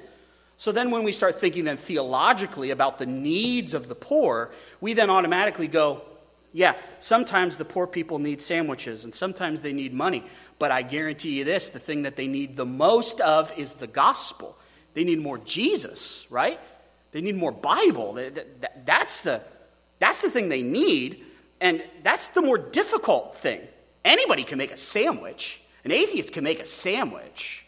So 0.58 0.70
then, 0.70 0.92
when 0.92 1.02
we 1.02 1.10
start 1.10 1.40
thinking 1.40 1.64
then 1.64 1.76
theologically 1.76 2.70
about 2.70 2.98
the 2.98 3.06
needs 3.06 3.74
of 3.74 3.88
the 3.88 3.96
poor, 3.96 4.52
we 4.80 4.92
then 4.92 5.10
automatically 5.10 5.66
go, 5.66 6.02
yeah, 6.52 6.76
sometimes 7.00 7.56
the 7.56 7.64
poor 7.64 7.88
people 7.88 8.20
need 8.20 8.40
sandwiches 8.40 9.02
and 9.02 9.12
sometimes 9.12 9.60
they 9.60 9.72
need 9.72 9.92
money. 9.92 10.22
But 10.60 10.70
I 10.70 10.82
guarantee 10.82 11.38
you 11.38 11.44
this 11.44 11.70
the 11.70 11.80
thing 11.80 12.02
that 12.02 12.14
they 12.14 12.28
need 12.28 12.54
the 12.54 12.64
most 12.64 13.20
of 13.20 13.52
is 13.58 13.74
the 13.74 13.88
gospel. 13.88 14.56
They 14.94 15.02
need 15.02 15.20
more 15.20 15.38
Jesus, 15.38 16.28
right? 16.30 16.60
They 17.12 17.20
need 17.20 17.36
more 17.36 17.52
Bible. 17.52 18.18
That's 18.84 19.22
the, 19.22 19.42
that's 19.98 20.22
the 20.22 20.30
thing 20.30 20.48
they 20.48 20.62
need, 20.62 21.24
and 21.60 21.82
that's 22.02 22.28
the 22.28 22.42
more 22.42 22.58
difficult 22.58 23.36
thing. 23.36 23.60
Anybody 24.04 24.42
can 24.42 24.58
make 24.58 24.72
a 24.72 24.76
sandwich, 24.76 25.60
an 25.84 25.92
atheist 25.92 26.32
can 26.32 26.42
make 26.42 26.58
a 26.58 26.64
sandwich. 26.64 27.64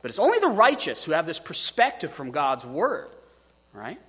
But 0.00 0.10
it's 0.10 0.18
only 0.18 0.38
the 0.38 0.48
righteous 0.48 1.04
who 1.04 1.12
have 1.12 1.26
this 1.26 1.40
perspective 1.40 2.12
from 2.12 2.30
God's 2.30 2.64
word, 2.64 3.08
right? 3.72 4.00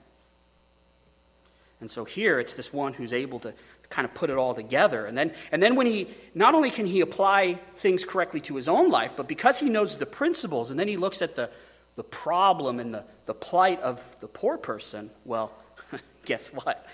And 1.81 1.89
so 1.89 2.05
here 2.05 2.39
it's 2.39 2.53
this 2.53 2.71
one 2.71 2.93
who's 2.93 3.13
able 3.13 3.39
to 3.39 3.53
kind 3.89 4.05
of 4.05 4.13
put 4.13 4.29
it 4.29 4.37
all 4.37 4.53
together. 4.53 5.05
And 5.05 5.17
then, 5.17 5.31
and 5.51 5.61
then 5.63 5.75
when 5.75 5.87
he, 5.87 6.07
not 6.35 6.53
only 6.55 6.69
can 6.69 6.85
he 6.85 7.01
apply 7.01 7.59
things 7.77 8.05
correctly 8.05 8.41
to 8.41 8.55
his 8.55 8.67
own 8.67 8.89
life, 8.89 9.13
but 9.15 9.27
because 9.27 9.59
he 9.59 9.69
knows 9.69 9.97
the 9.97 10.05
principles, 10.05 10.69
and 10.69 10.79
then 10.79 10.87
he 10.87 10.97
looks 10.97 11.21
at 11.21 11.35
the, 11.35 11.49
the 11.97 12.03
problem 12.03 12.79
and 12.79 12.93
the, 12.93 13.03
the 13.25 13.33
plight 13.33 13.81
of 13.81 14.15
the 14.21 14.27
poor 14.27 14.57
person, 14.57 15.09
well, 15.25 15.51
guess 16.25 16.47
what? 16.49 16.85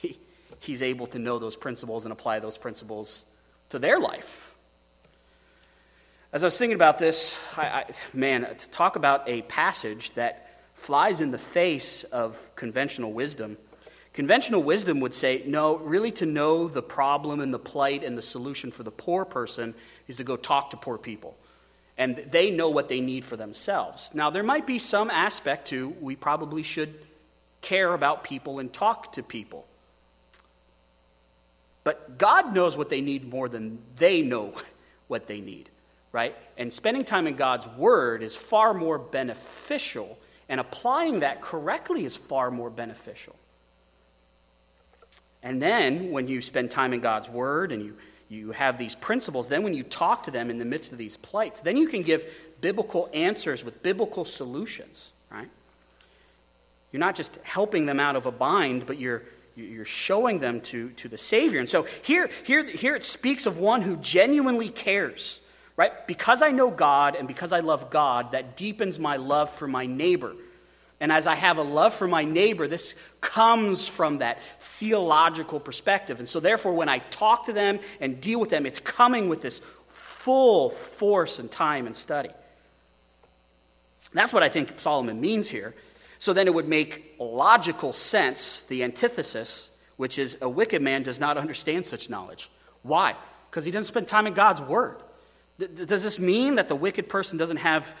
He, 0.00 0.18
he's 0.60 0.82
able 0.82 1.08
to 1.08 1.18
know 1.18 1.38
those 1.38 1.56
principles 1.56 2.06
and 2.06 2.12
apply 2.12 2.38
those 2.38 2.56
principles 2.56 3.24
to 3.70 3.78
their 3.78 3.98
life. 3.98 4.54
As 6.32 6.44
I 6.44 6.46
was 6.46 6.56
thinking 6.56 6.76
about 6.76 7.00
this, 7.00 7.36
I, 7.56 7.66
I, 7.66 7.84
man, 8.14 8.46
to 8.56 8.70
talk 8.70 8.94
about 8.94 9.28
a 9.28 9.42
passage 9.42 10.14
that 10.14 10.62
flies 10.74 11.20
in 11.20 11.32
the 11.32 11.38
face 11.38 12.04
of 12.04 12.54
conventional 12.54 13.12
wisdom. 13.12 13.58
Conventional 14.12 14.62
wisdom 14.62 15.00
would 15.00 15.12
say, 15.12 15.42
no, 15.44 15.76
really 15.76 16.12
to 16.12 16.26
know 16.26 16.68
the 16.68 16.82
problem 16.82 17.40
and 17.40 17.52
the 17.52 17.58
plight 17.58 18.04
and 18.04 18.16
the 18.16 18.22
solution 18.22 18.70
for 18.70 18.84
the 18.84 18.92
poor 18.92 19.24
person 19.24 19.74
is 20.06 20.18
to 20.18 20.24
go 20.24 20.36
talk 20.36 20.70
to 20.70 20.76
poor 20.76 20.98
people 20.98 21.36
and 22.00 22.16
they 22.30 22.50
know 22.50 22.70
what 22.70 22.88
they 22.88 23.02
need 23.02 23.26
for 23.26 23.36
themselves. 23.36 24.10
Now, 24.14 24.30
there 24.30 24.42
might 24.42 24.66
be 24.66 24.78
some 24.78 25.10
aspect 25.10 25.68
to 25.68 25.90
we 26.00 26.16
probably 26.16 26.62
should 26.62 26.94
care 27.60 27.92
about 27.92 28.24
people 28.24 28.58
and 28.58 28.72
talk 28.72 29.12
to 29.12 29.22
people. 29.22 29.66
But 31.84 32.16
God 32.16 32.54
knows 32.54 32.74
what 32.74 32.88
they 32.88 33.02
need 33.02 33.28
more 33.28 33.50
than 33.50 33.80
they 33.98 34.22
know 34.22 34.54
what 35.08 35.26
they 35.26 35.42
need, 35.42 35.68
right? 36.10 36.34
And 36.56 36.72
spending 36.72 37.04
time 37.04 37.26
in 37.26 37.36
God's 37.36 37.66
Word 37.66 38.22
is 38.22 38.34
far 38.34 38.72
more 38.72 38.98
beneficial, 38.98 40.18
and 40.48 40.58
applying 40.58 41.20
that 41.20 41.42
correctly 41.42 42.06
is 42.06 42.16
far 42.16 42.50
more 42.50 42.70
beneficial. 42.70 43.36
And 45.42 45.60
then, 45.60 46.12
when 46.12 46.28
you 46.28 46.40
spend 46.40 46.70
time 46.70 46.94
in 46.94 47.00
God's 47.00 47.28
Word 47.28 47.72
and 47.72 47.84
you 47.84 47.98
you 48.30 48.52
have 48.52 48.78
these 48.78 48.94
principles. 48.94 49.48
Then, 49.48 49.64
when 49.64 49.74
you 49.74 49.82
talk 49.82 50.22
to 50.22 50.30
them 50.30 50.50
in 50.50 50.58
the 50.58 50.64
midst 50.64 50.92
of 50.92 50.98
these 50.98 51.16
plights, 51.16 51.60
then 51.60 51.76
you 51.76 51.88
can 51.88 52.02
give 52.02 52.24
biblical 52.60 53.10
answers 53.12 53.64
with 53.64 53.82
biblical 53.82 54.24
solutions, 54.24 55.12
right? 55.30 55.48
You're 56.92 57.00
not 57.00 57.16
just 57.16 57.38
helping 57.42 57.86
them 57.86 57.98
out 57.98 58.14
of 58.14 58.26
a 58.26 58.30
bind, 58.30 58.86
but 58.86 58.98
you're, 58.98 59.24
you're 59.56 59.84
showing 59.84 60.38
them 60.38 60.60
to, 60.62 60.90
to 60.90 61.08
the 61.08 61.18
Savior. 61.18 61.58
And 61.58 61.68
so 61.68 61.82
here, 62.04 62.30
here, 62.44 62.64
here 62.64 62.94
it 62.94 63.02
speaks 63.02 63.46
of 63.46 63.58
one 63.58 63.82
who 63.82 63.96
genuinely 63.96 64.68
cares, 64.68 65.40
right? 65.76 66.06
Because 66.06 66.40
I 66.40 66.52
know 66.52 66.70
God 66.70 67.16
and 67.16 67.26
because 67.26 67.52
I 67.52 67.60
love 67.60 67.90
God, 67.90 68.32
that 68.32 68.56
deepens 68.56 68.98
my 68.98 69.16
love 69.16 69.50
for 69.50 69.66
my 69.66 69.86
neighbor. 69.86 70.34
And 71.00 71.10
as 71.10 71.26
I 71.26 71.34
have 71.34 71.56
a 71.56 71.62
love 71.62 71.94
for 71.94 72.06
my 72.06 72.24
neighbor, 72.24 72.68
this 72.68 72.94
comes 73.22 73.88
from 73.88 74.18
that 74.18 74.38
theological 74.58 75.58
perspective. 75.58 76.18
And 76.18 76.28
so, 76.28 76.40
therefore, 76.40 76.74
when 76.74 76.90
I 76.90 76.98
talk 76.98 77.46
to 77.46 77.54
them 77.54 77.80
and 78.00 78.20
deal 78.20 78.38
with 78.38 78.50
them, 78.50 78.66
it's 78.66 78.80
coming 78.80 79.30
with 79.30 79.40
this 79.40 79.62
full 79.88 80.68
force 80.68 81.38
and 81.38 81.50
time 81.50 81.86
and 81.86 81.96
study. 81.96 82.30
That's 84.12 84.32
what 84.32 84.42
I 84.42 84.48
think 84.48 84.78
Solomon 84.78 85.20
means 85.20 85.48
here. 85.48 85.74
So 86.18 86.34
then 86.34 86.46
it 86.46 86.54
would 86.54 86.68
make 86.68 87.14
logical 87.18 87.94
sense, 87.94 88.62
the 88.62 88.84
antithesis, 88.84 89.70
which 89.96 90.18
is 90.18 90.36
a 90.42 90.48
wicked 90.48 90.82
man 90.82 91.02
does 91.02 91.18
not 91.18 91.38
understand 91.38 91.86
such 91.86 92.10
knowledge. 92.10 92.50
Why? 92.82 93.14
Because 93.50 93.64
he 93.64 93.70
doesn't 93.70 93.86
spend 93.86 94.08
time 94.08 94.26
in 94.26 94.34
God's 94.34 94.60
word. 94.60 94.96
Does 95.58 96.02
this 96.02 96.18
mean 96.18 96.56
that 96.56 96.68
the 96.68 96.76
wicked 96.76 97.08
person 97.08 97.38
doesn't 97.38 97.58
have 97.58 97.94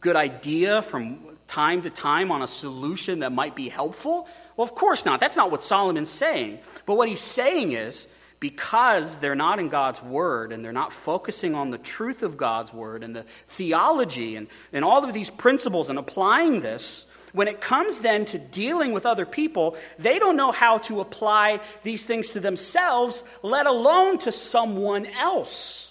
good 0.00 0.16
idea 0.16 0.82
from 0.82 1.36
time 1.46 1.82
to 1.82 1.90
time 1.90 2.32
on 2.32 2.42
a 2.42 2.46
solution 2.46 3.20
that 3.20 3.32
might 3.32 3.54
be 3.54 3.68
helpful? 3.68 4.28
Well, 4.56 4.64
of 4.64 4.74
course 4.74 5.04
not. 5.04 5.20
That's 5.20 5.36
not 5.36 5.50
what 5.50 5.62
Solomon's 5.62 6.10
saying. 6.10 6.60
But 6.86 6.94
what 6.94 7.08
he's 7.08 7.20
saying 7.20 7.72
is 7.72 8.08
because 8.40 9.16
they're 9.18 9.34
not 9.34 9.58
in 9.58 9.68
God's 9.68 10.02
word 10.02 10.52
and 10.52 10.64
they're 10.64 10.72
not 10.72 10.92
focusing 10.92 11.54
on 11.54 11.70
the 11.70 11.78
truth 11.78 12.22
of 12.22 12.36
God's 12.36 12.72
word 12.72 13.02
and 13.02 13.16
the 13.16 13.24
theology 13.48 14.36
and, 14.36 14.48
and 14.72 14.84
all 14.84 15.04
of 15.04 15.12
these 15.12 15.30
principles 15.30 15.88
and 15.88 15.98
applying 15.98 16.60
this, 16.60 17.06
when 17.32 17.48
it 17.48 17.60
comes 17.60 17.98
then 17.98 18.24
to 18.26 18.38
dealing 18.38 18.92
with 18.92 19.04
other 19.04 19.26
people, 19.26 19.76
they 19.98 20.18
don't 20.18 20.36
know 20.36 20.52
how 20.52 20.78
to 20.78 21.00
apply 21.00 21.60
these 21.82 22.04
things 22.06 22.30
to 22.30 22.40
themselves, 22.40 23.24
let 23.42 23.66
alone 23.66 24.18
to 24.18 24.32
someone 24.32 25.06
else. 25.06 25.85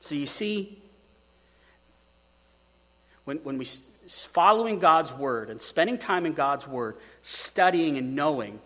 So 0.00 0.14
you 0.14 0.26
see, 0.26 0.78
when, 3.24 3.36
when 3.38 3.58
we 3.58 3.66
following 4.08 4.80
God's 4.80 5.12
word 5.12 5.50
and 5.50 5.60
spending 5.60 5.98
time 5.98 6.26
in 6.26 6.32
God's 6.32 6.66
word, 6.66 6.96
studying 7.22 7.96
and 7.96 8.16
knowing, 8.16 8.58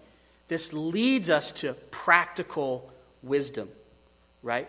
this 0.49 0.73
leads 0.73 1.29
us 1.29 1.53
to 1.53 1.75
practical 1.91 2.91
wisdom, 3.23 3.69
right? 4.43 4.69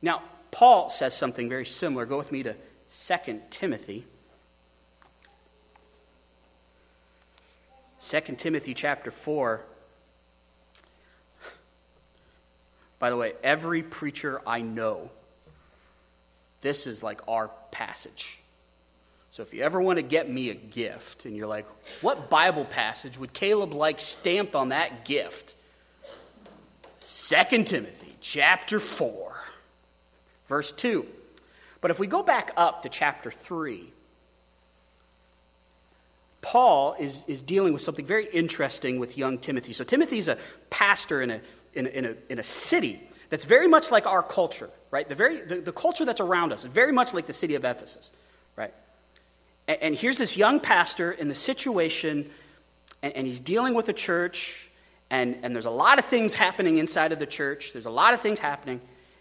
Now, 0.00 0.22
Paul 0.50 0.88
says 0.88 1.16
something 1.16 1.48
very 1.48 1.66
similar. 1.66 2.06
Go 2.06 2.16
with 2.16 2.32
me 2.32 2.42
to 2.44 2.54
2 2.88 3.40
Timothy. 3.50 4.06
2 8.02 8.20
Timothy 8.38 8.72
chapter 8.72 9.10
4. 9.10 9.60
By 12.98 13.10
the 13.10 13.16
way, 13.16 13.32
every 13.42 13.82
preacher 13.82 14.40
I 14.46 14.60
know 14.60 15.10
this 16.60 16.86
is 16.86 17.02
like 17.02 17.20
our 17.28 17.50
passage. 17.70 18.38
So 19.30 19.42
if 19.42 19.54
you 19.54 19.62
ever 19.62 19.80
want 19.80 19.98
to 19.98 20.02
get 20.02 20.28
me 20.28 20.50
a 20.50 20.54
gift 20.54 21.24
and 21.24 21.36
you're 21.36 21.46
like, 21.46 21.66
what 22.00 22.28
Bible 22.28 22.64
passage 22.64 23.16
would 23.16 23.32
Caleb 23.32 23.72
like 23.72 24.00
stamped 24.00 24.54
on 24.54 24.70
that 24.70 25.04
gift? 25.04 25.54
2 27.00 27.64
Timothy 27.64 28.16
chapter 28.20 28.80
4, 28.80 29.32
verse 30.46 30.72
2. 30.72 31.06
But 31.80 31.90
if 31.90 31.98
we 31.98 32.06
go 32.06 32.22
back 32.22 32.52
up 32.56 32.82
to 32.82 32.88
chapter 32.88 33.30
3, 33.30 33.92
Paul 36.42 36.96
is, 36.98 37.24
is 37.26 37.42
dealing 37.42 37.72
with 37.72 37.82
something 37.82 38.04
very 38.04 38.26
interesting 38.26 38.98
with 38.98 39.16
young 39.16 39.38
Timothy. 39.38 39.72
So 39.72 39.84
Timothy's 39.84 40.28
a 40.28 40.38
pastor 40.70 41.22
in 41.22 41.30
a, 41.30 41.40
in 41.74 41.86
a, 41.86 41.90
in 41.90 42.04
a, 42.04 42.14
in 42.28 42.38
a 42.38 42.42
city 42.42 43.00
that's 43.30 43.44
very 43.44 43.68
much 43.68 43.90
like 43.90 44.06
our 44.06 44.22
culture, 44.22 44.68
right? 44.90 45.08
The, 45.08 45.14
very, 45.14 45.40
the, 45.40 45.60
the 45.60 45.72
culture 45.72 46.04
that's 46.04 46.20
around 46.20 46.52
us 46.52 46.64
is 46.64 46.70
very 46.70 46.92
much 46.92 47.14
like 47.14 47.26
the 47.26 47.32
city 47.32 47.54
of 47.54 47.64
Ephesus, 47.64 48.10
right? 48.56 48.74
And, 49.68 49.78
and 49.82 49.94
here's 49.94 50.18
this 50.18 50.36
young 50.36 50.60
pastor 50.60 51.12
in 51.12 51.28
the 51.28 51.34
situation, 51.34 52.28
and, 53.02 53.14
and 53.14 53.26
he's 53.26 53.40
dealing 53.40 53.72
with 53.72 53.88
a 53.88 53.92
church, 53.92 54.68
and, 55.10 55.38
and 55.42 55.54
there's 55.54 55.66
a 55.66 55.70
lot 55.70 55.98
of 55.98 56.06
things 56.06 56.34
happening 56.34 56.76
inside 56.76 57.12
of 57.12 57.20
the 57.20 57.26
church. 57.26 57.72
There's 57.72 57.86
a 57.86 57.90
lot 57.90 58.14
of 58.14 58.20
things 58.20 58.40
happening. 58.40 58.80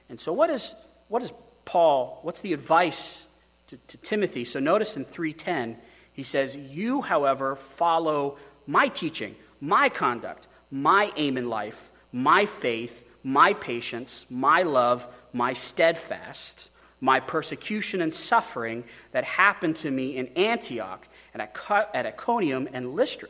And 0.10 0.20
so, 0.20 0.34
what 0.34 0.50
is, 0.50 0.74
what 1.08 1.22
is 1.22 1.32
Paul, 1.66 2.20
what's 2.24 2.42
the 2.42 2.54
advice 2.54 3.28
to, 3.68 3.78
to 3.78 3.98
Timothy? 3.98 4.44
So, 4.44 4.60
notice 4.60 4.98
in 4.98 5.06
310, 5.06 5.78
he 6.14 6.24
says, 6.24 6.56
You, 6.56 7.02
however, 7.02 7.56
follow 7.56 8.38
my 8.66 8.88
teaching, 8.88 9.36
my 9.62 9.90
conduct, 9.90 10.48
my 10.72 11.12
aim 11.16 11.38
in 11.38 11.50
life, 11.50 11.92
my 12.12 12.46
faith 12.46 13.06
my 13.24 13.54
patience, 13.54 14.26
my 14.30 14.64
love, 14.64 15.08
my 15.34 15.54
steadfast, 15.54 16.70
my 17.02 17.20
persecution 17.20 18.02
and 18.02 18.14
suffering 18.14 18.84
that 19.12 19.24
happened 19.24 19.76
to 19.78 19.92
me 19.92 20.18
in 20.18 20.28
Antioch 20.36 21.08
and 21.34 21.42
at 21.42 22.06
Iconium 22.06 22.68
and 22.74 22.96
Lystra, 22.96 23.30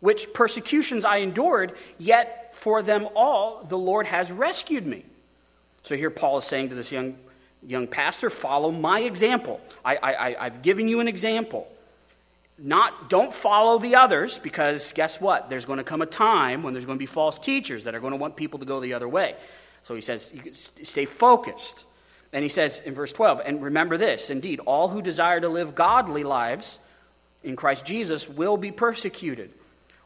which 0.00 0.32
persecutions 0.32 1.04
I 1.04 1.18
endured, 1.18 1.76
yet 1.98 2.54
for 2.54 2.82
them 2.82 3.08
all 3.14 3.64
the 3.64 3.78
Lord 3.78 4.06
has 4.06 4.32
rescued 4.32 4.86
me. 4.86 5.04
So 5.82 5.96
here 5.96 6.10
Paul 6.10 6.38
is 6.38 6.44
saying 6.44 6.70
to 6.70 6.74
this 6.74 6.92
young, 6.92 7.16
young 7.66 7.86
pastor, 7.86 8.30
follow 8.30 8.70
my 8.70 9.00
example. 9.00 9.60
I, 9.84 9.96
I, 9.96 10.46
I've 10.46 10.62
given 10.62 10.88
you 10.88 11.00
an 11.00 11.08
example. 11.08 11.70
Not 12.58 13.08
don't 13.08 13.32
follow 13.32 13.78
the 13.78 13.96
others 13.96 14.38
because 14.38 14.92
guess 14.92 15.20
what? 15.20 15.48
There's 15.48 15.64
going 15.64 15.78
to 15.78 15.84
come 15.84 16.02
a 16.02 16.06
time 16.06 16.62
when 16.62 16.74
there's 16.74 16.86
going 16.86 16.98
to 16.98 17.02
be 17.02 17.06
false 17.06 17.38
teachers 17.38 17.84
that 17.84 17.94
are 17.94 18.00
going 18.00 18.12
to 18.12 18.18
want 18.18 18.36
people 18.36 18.58
to 18.58 18.66
go 18.66 18.80
the 18.80 18.94
other 18.94 19.08
way. 19.08 19.36
So 19.84 19.94
he 19.94 20.00
says 20.00 20.32
stay 20.82 21.04
focused. 21.04 21.84
And 22.32 22.42
he 22.42 22.50
says 22.50 22.82
in 22.84 22.94
verse 22.94 23.12
12 23.12 23.40
and 23.46 23.62
remember 23.62 23.96
this 23.96 24.28
indeed 24.28 24.60
all 24.60 24.88
who 24.88 25.00
desire 25.00 25.40
to 25.40 25.48
live 25.48 25.74
godly 25.74 26.24
lives 26.24 26.78
in 27.42 27.56
christ 27.56 27.86
jesus 27.86 28.28
will 28.28 28.58
be 28.58 28.70
persecuted 28.70 29.50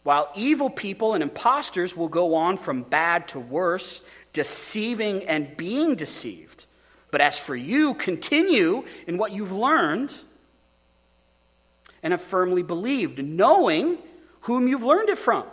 while 0.03 0.31
evil 0.35 0.69
people 0.69 1.15
and 1.15 1.23
impostors 1.23 1.97
will 1.97 2.09
go 2.09 2.35
on 2.35 2.57
from 2.57 2.83
bad 2.83 3.29
to 3.29 3.41
worse 3.41 4.05
deceiving 4.33 5.25
and 5.25 5.57
being 5.57 5.95
deceived. 5.95 6.67
But 7.11 7.21
as 7.21 7.39
for 7.39 7.55
you 7.55 7.95
continue 7.95 8.85
in 9.07 9.19
what 9.19 9.33
you've 9.33 9.53
learned 9.53 10.15
and 12.03 12.13
have 12.13 12.23
firmly 12.23 12.63
believed, 12.63 13.23
knowing 13.23 13.99
whom 14.43 14.67
you've 14.69 14.83
learned 14.83 15.09
it 15.09 15.19
from. 15.19 15.45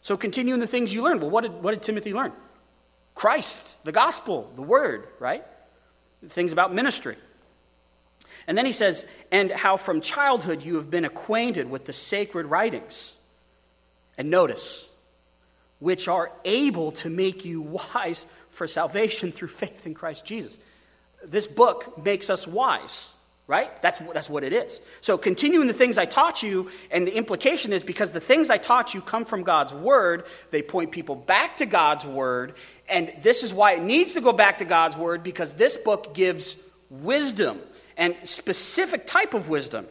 So 0.00 0.16
continue 0.16 0.54
in 0.54 0.60
the 0.60 0.66
things 0.66 0.92
you 0.92 1.02
learned. 1.02 1.20
Well, 1.20 1.30
what 1.30 1.42
did, 1.42 1.52
what 1.62 1.72
did 1.72 1.82
Timothy 1.82 2.12
learn? 2.12 2.32
Christ, 3.14 3.82
the 3.84 3.92
gospel, 3.92 4.50
the 4.54 4.62
word, 4.62 5.08
right? 5.18 5.44
Things 6.28 6.52
about 6.52 6.74
ministry. 6.74 7.16
And 8.46 8.58
then 8.58 8.66
he 8.66 8.72
says, 8.72 9.06
and 9.32 9.50
how 9.50 9.76
from 9.76 10.00
childhood 10.00 10.62
you 10.62 10.76
have 10.76 10.90
been 10.90 11.04
acquainted 11.04 11.70
with 11.70 11.86
the 11.86 11.92
sacred 11.92 12.46
writings. 12.46 13.16
And 14.18 14.30
notice, 14.30 14.90
which 15.78 16.06
are 16.06 16.30
able 16.44 16.92
to 16.92 17.08
make 17.08 17.44
you 17.44 17.62
wise 17.62 18.26
for 18.50 18.68
salvation 18.68 19.32
through 19.32 19.48
faith 19.48 19.86
in 19.86 19.94
Christ 19.94 20.24
Jesus. 20.24 20.58
This 21.24 21.46
book 21.46 22.04
makes 22.04 22.28
us 22.28 22.46
wise 22.46 23.13
right? 23.46 23.80
That's, 23.82 23.98
that's 24.12 24.30
what 24.30 24.42
it 24.42 24.52
is. 24.52 24.80
So, 25.00 25.18
continuing 25.18 25.66
the 25.66 25.74
things 25.74 25.98
I 25.98 26.06
taught 26.06 26.42
you, 26.42 26.70
and 26.90 27.06
the 27.06 27.14
implication 27.14 27.72
is 27.72 27.82
because 27.82 28.12
the 28.12 28.20
things 28.20 28.48
I 28.48 28.56
taught 28.56 28.94
you 28.94 29.00
come 29.00 29.24
from 29.24 29.42
God's 29.42 29.74
Word, 29.74 30.24
they 30.50 30.62
point 30.62 30.92
people 30.92 31.14
back 31.14 31.58
to 31.58 31.66
God's 31.66 32.06
Word. 32.06 32.54
And 32.88 33.12
this 33.22 33.42
is 33.42 33.52
why 33.52 33.72
it 33.72 33.82
needs 33.82 34.14
to 34.14 34.20
go 34.20 34.32
back 34.32 34.58
to 34.58 34.64
God's 34.64 34.96
Word, 34.96 35.22
because 35.22 35.54
this 35.54 35.76
book 35.76 36.14
gives 36.14 36.56
wisdom 36.88 37.60
and 37.96 38.16
specific 38.24 39.06
type 39.06 39.34
of 39.34 39.48
wisdom. 39.48 39.86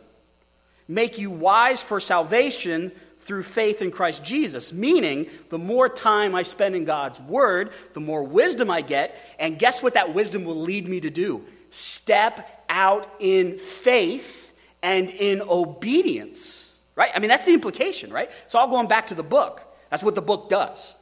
Make 0.88 1.18
you 1.18 1.30
wise 1.30 1.82
for 1.82 2.00
salvation 2.00 2.92
through 3.20 3.44
faith 3.44 3.82
in 3.82 3.92
Christ 3.92 4.24
Jesus. 4.24 4.74
Meaning, 4.74 5.28
the 5.50 5.60
more 5.60 5.88
time 5.88 6.36
I 6.36 6.42
spend 6.42 6.76
in 6.76 6.86
God's 6.86 7.20
Word, 7.22 7.72
the 7.94 8.02
more 8.02 8.24
wisdom 8.24 8.72
I 8.72 8.82
get. 8.82 9.16
And 9.38 9.60
guess 9.60 9.84
what 9.84 9.94
that 9.94 10.16
wisdom 10.16 10.44
will 10.44 10.60
lead 10.60 10.88
me 10.88 11.00
to 11.02 11.12
do? 11.12 11.46
step 11.74 12.63
out 12.74 13.08
in 13.20 13.58
faith 13.58 14.52
and 14.82 15.10
in 15.10 15.42
obedience. 15.42 16.80
Right? 16.96 17.12
I 17.16 17.20
mean, 17.20 17.30
that's 17.30 17.46
the 17.46 17.54
implication, 17.54 18.12
right? 18.12 18.30
It's 18.46 18.56
all 18.56 18.68
going 18.68 18.88
back 18.88 19.08
to 19.08 19.16
the 19.16 19.24
book. 19.24 19.62
That's 19.90 20.04
what 20.04 20.16
the 20.16 20.22
book 20.22 20.50
does. 20.50 20.96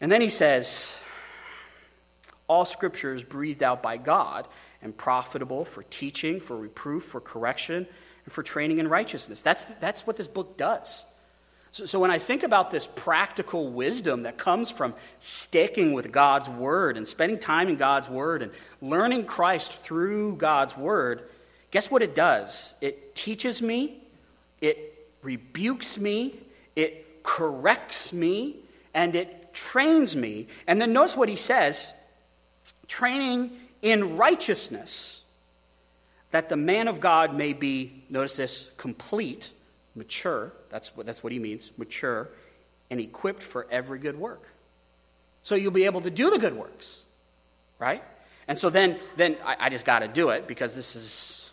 And 0.00 0.10
then 0.10 0.20
he 0.20 0.30
says, 0.30 0.96
All 2.48 2.64
scripture 2.64 3.12
is 3.12 3.24
breathed 3.24 3.62
out 3.62 3.82
by 3.82 3.96
God 3.96 4.48
and 4.80 4.96
profitable 4.96 5.64
for 5.64 5.82
teaching, 5.84 6.40
for 6.40 6.56
reproof, 6.56 7.04
for 7.04 7.20
correction, 7.20 7.86
and 8.24 8.32
for 8.32 8.42
training 8.42 8.78
in 8.78 8.88
righteousness. 8.88 9.42
That's, 9.42 9.66
that's 9.80 10.06
what 10.06 10.16
this 10.16 10.28
book 10.28 10.56
does. 10.56 11.04
So, 11.76 11.84
so, 11.84 12.00
when 12.00 12.10
I 12.10 12.18
think 12.18 12.42
about 12.42 12.70
this 12.70 12.86
practical 12.86 13.68
wisdom 13.68 14.22
that 14.22 14.38
comes 14.38 14.70
from 14.70 14.94
sticking 15.18 15.92
with 15.92 16.10
God's 16.10 16.48
Word 16.48 16.96
and 16.96 17.06
spending 17.06 17.38
time 17.38 17.68
in 17.68 17.76
God's 17.76 18.08
Word 18.08 18.40
and 18.40 18.50
learning 18.80 19.26
Christ 19.26 19.74
through 19.74 20.36
God's 20.36 20.74
Word, 20.74 21.28
guess 21.70 21.90
what 21.90 22.00
it 22.00 22.14
does? 22.14 22.76
It 22.80 23.14
teaches 23.14 23.60
me, 23.60 23.98
it 24.62 25.06
rebukes 25.20 25.98
me, 25.98 26.36
it 26.76 27.22
corrects 27.22 28.10
me, 28.10 28.56
and 28.94 29.14
it 29.14 29.52
trains 29.52 30.16
me. 30.16 30.46
And 30.66 30.80
then 30.80 30.94
notice 30.94 31.14
what 31.14 31.28
he 31.28 31.36
says 31.36 31.92
training 32.88 33.50
in 33.82 34.16
righteousness, 34.16 35.24
that 36.30 36.48
the 36.48 36.56
man 36.56 36.88
of 36.88 37.00
God 37.00 37.36
may 37.36 37.52
be, 37.52 38.02
notice 38.08 38.36
this, 38.36 38.70
complete 38.78 39.52
mature, 39.96 40.52
that's 40.68 40.96
what, 40.96 41.06
that's 41.06 41.22
what 41.22 41.32
he 41.32 41.38
means, 41.38 41.72
mature, 41.76 42.28
and 42.90 43.00
equipped 43.00 43.42
for 43.42 43.66
every 43.70 43.98
good 43.98 44.18
work. 44.18 44.42
So 45.42 45.54
you'll 45.54 45.72
be 45.72 45.84
able 45.84 46.00
to 46.02 46.10
do 46.10 46.30
the 46.30 46.38
good 46.38 46.56
works, 46.56 47.04
right? 47.78 48.02
And 48.48 48.58
so 48.58 48.70
then, 48.70 48.98
then 49.16 49.36
I, 49.44 49.56
I 49.60 49.68
just 49.70 49.84
got 49.84 50.00
to 50.00 50.08
do 50.08 50.30
it 50.30 50.46
because 50.46 50.74
this 50.74 50.94
is, 50.96 51.50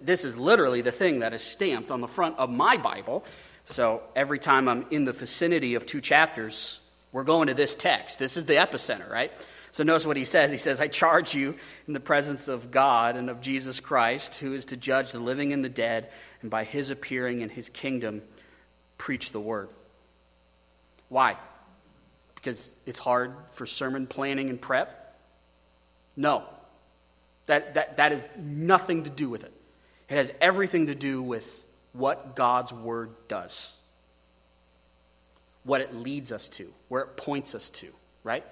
this 0.00 0.24
is 0.24 0.36
literally 0.36 0.80
the 0.80 0.92
thing 0.92 1.20
that 1.20 1.32
is 1.32 1.42
stamped 1.42 1.90
on 1.90 2.00
the 2.00 2.08
front 2.08 2.38
of 2.38 2.50
my 2.50 2.76
Bible. 2.76 3.24
So 3.64 4.02
every 4.16 4.38
time 4.38 4.68
I'm 4.68 4.86
in 4.90 5.04
the 5.04 5.12
vicinity 5.12 5.74
of 5.74 5.86
two 5.86 6.00
chapters, 6.00 6.80
we're 7.12 7.24
going 7.24 7.48
to 7.48 7.54
this 7.54 7.74
text. 7.74 8.18
This 8.18 8.36
is 8.36 8.44
the 8.44 8.54
epicenter, 8.54 9.10
right? 9.10 9.32
So 9.70 9.84
notice 9.84 10.06
what 10.06 10.16
he 10.16 10.24
says. 10.24 10.50
He 10.50 10.56
says, 10.56 10.80
I 10.80 10.88
charge 10.88 11.34
you 11.34 11.54
in 11.86 11.92
the 11.92 12.00
presence 12.00 12.48
of 12.48 12.70
God 12.70 13.16
and 13.16 13.30
of 13.30 13.40
Jesus 13.40 13.80
Christ, 13.80 14.36
who 14.36 14.54
is 14.54 14.64
to 14.66 14.76
judge 14.76 15.12
the 15.12 15.20
living 15.20 15.52
and 15.52 15.64
the 15.64 15.68
dead, 15.68 16.08
and 16.42 16.50
by 16.50 16.64
his 16.64 16.90
appearing 16.90 17.40
in 17.40 17.48
his 17.48 17.68
kingdom, 17.68 18.22
preach 18.96 19.32
the 19.32 19.40
word. 19.40 19.68
Why? 21.08 21.36
Because 22.34 22.74
it's 22.86 22.98
hard 22.98 23.32
for 23.52 23.66
sermon 23.66 24.06
planning 24.06 24.50
and 24.50 24.60
prep? 24.60 25.16
No. 26.16 26.44
That, 27.46 27.74
that, 27.74 27.96
that 27.96 28.12
has 28.12 28.28
nothing 28.36 29.04
to 29.04 29.10
do 29.10 29.28
with 29.28 29.44
it. 29.44 29.52
It 30.08 30.16
has 30.16 30.30
everything 30.40 30.86
to 30.86 30.94
do 30.94 31.22
with 31.22 31.64
what 31.92 32.36
God's 32.36 32.72
word 32.72 33.10
does, 33.26 33.76
what 35.64 35.80
it 35.80 35.94
leads 35.94 36.30
us 36.32 36.48
to, 36.50 36.72
where 36.88 37.02
it 37.02 37.16
points 37.16 37.54
us 37.54 37.70
to, 37.70 37.88
right? 38.22 38.44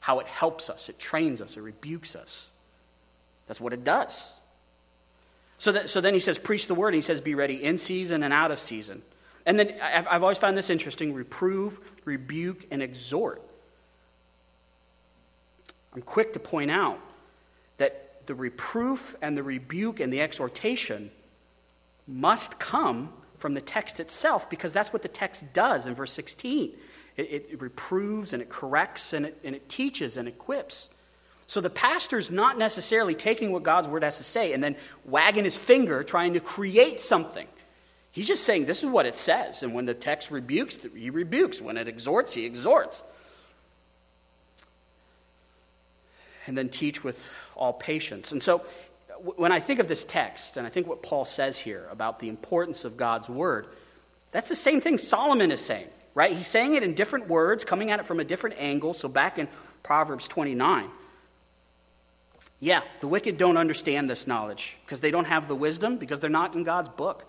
How 0.00 0.20
it 0.20 0.26
helps 0.26 0.70
us, 0.70 0.88
it 0.88 0.98
trains 0.98 1.40
us, 1.40 1.56
it 1.56 1.60
rebukes 1.60 2.16
us. 2.16 2.50
That's 3.46 3.60
what 3.60 3.72
it 3.72 3.84
does. 3.84 4.32
So, 5.64 5.72
that, 5.72 5.88
so 5.88 6.02
then 6.02 6.12
he 6.12 6.20
says, 6.20 6.38
preach 6.38 6.66
the 6.66 6.74
word. 6.74 6.88
And 6.88 6.96
he 6.96 7.00
says, 7.00 7.22
be 7.22 7.34
ready 7.34 7.64
in 7.64 7.78
season 7.78 8.22
and 8.22 8.34
out 8.34 8.50
of 8.50 8.60
season. 8.60 9.00
And 9.46 9.58
then 9.58 9.74
I've, 9.82 10.22
always 10.22 10.36
found 10.36 10.58
this 10.58 10.68
interesting 10.68 11.14
reprove, 11.14 11.80
rebuke, 12.04 12.66
and 12.70 12.82
exhort. 12.82 13.40
I'm 15.94 16.02
quick 16.02 16.34
to 16.34 16.38
point 16.38 16.70
out 16.70 17.00
that 17.78 18.26
the 18.26 18.34
reproof 18.34 19.16
and 19.22 19.38
the 19.38 19.42
rebuke 19.42 20.00
and 20.00 20.12
the 20.12 20.20
exhortation 20.20 21.10
must 22.06 22.58
come 22.58 23.10
from 23.38 23.54
the 23.54 23.62
text 23.62 24.00
itself 24.00 24.50
because 24.50 24.74
that's 24.74 24.92
what 24.92 25.00
the 25.00 25.08
text 25.08 25.50
does 25.54 25.86
in 25.86 25.94
verse 25.94 26.12
16. 26.12 26.74
It, 27.16 27.22
it 27.22 27.62
reproves 27.62 28.34
and 28.34 28.42
it 28.42 28.50
corrects 28.50 29.14
and 29.14 29.24
it, 29.24 29.40
and 29.42 29.56
it 29.56 29.66
teaches 29.70 30.18
and 30.18 30.28
equips. 30.28 30.90
So 31.46 31.60
the 31.60 31.70
pastor's 31.70 32.30
not 32.30 32.58
necessarily 32.58 33.14
taking 33.14 33.52
what 33.52 33.62
God's 33.62 33.88
word 33.88 34.02
has 34.02 34.16
to 34.16 34.24
say 34.24 34.52
and 34.52 34.64
then 34.64 34.76
wagging 35.04 35.44
his 35.44 35.56
finger 35.56 36.02
trying 36.02 36.34
to 36.34 36.40
create 36.40 37.00
something. 37.00 37.46
He's 38.10 38.28
just 38.28 38.44
saying 38.44 38.66
this 38.66 38.82
is 38.82 38.90
what 38.90 39.06
it 39.06 39.16
says. 39.16 39.62
And 39.62 39.74
when 39.74 39.86
the 39.86 39.94
text 39.94 40.30
rebukes, 40.30 40.78
he 40.94 41.10
rebukes. 41.10 41.60
When 41.60 41.76
it 41.76 41.88
exhorts, 41.88 42.32
he 42.34 42.46
exhorts. 42.46 43.02
And 46.46 46.56
then 46.56 46.68
teach 46.68 47.02
with 47.02 47.28
all 47.56 47.72
patience. 47.72 48.32
And 48.32 48.42
so 48.42 48.64
when 49.36 49.52
I 49.52 49.60
think 49.60 49.80
of 49.80 49.88
this 49.88 50.04
text, 50.04 50.56
and 50.56 50.66
I 50.66 50.70
think 50.70 50.86
what 50.86 51.02
Paul 51.02 51.24
says 51.24 51.58
here 51.58 51.88
about 51.90 52.20
the 52.20 52.28
importance 52.28 52.84
of 52.84 52.96
God's 52.96 53.28
word, 53.28 53.66
that's 54.30 54.48
the 54.48 54.56
same 54.56 54.80
thing 54.80 54.98
Solomon 54.98 55.50
is 55.50 55.60
saying, 55.60 55.88
right? 56.14 56.32
He's 56.32 56.46
saying 56.46 56.74
it 56.74 56.82
in 56.82 56.94
different 56.94 57.28
words, 57.28 57.64
coming 57.64 57.90
at 57.90 58.00
it 58.00 58.06
from 58.06 58.20
a 58.20 58.24
different 58.24 58.56
angle. 58.58 58.94
So 58.94 59.08
back 59.08 59.38
in 59.38 59.48
Proverbs 59.82 60.28
29. 60.28 60.88
Yeah, 62.60 62.82
the 63.00 63.08
wicked 63.08 63.36
don't 63.36 63.56
understand 63.56 64.08
this 64.08 64.26
knowledge 64.26 64.78
because 64.84 65.00
they 65.00 65.10
don't 65.10 65.26
have 65.26 65.48
the 65.48 65.54
wisdom, 65.54 65.96
because 65.96 66.20
they're 66.20 66.30
not 66.30 66.54
in 66.54 66.64
God's 66.64 66.88
book. 66.88 67.24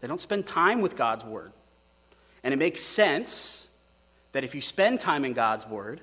They 0.00 0.08
don't 0.08 0.20
spend 0.20 0.46
time 0.46 0.80
with 0.80 0.96
God's 0.96 1.24
word. 1.24 1.52
And 2.44 2.54
it 2.54 2.58
makes 2.58 2.80
sense 2.80 3.68
that 4.32 4.44
if 4.44 4.54
you 4.54 4.60
spend 4.60 5.00
time 5.00 5.24
in 5.24 5.32
God's 5.32 5.66
word, 5.66 6.00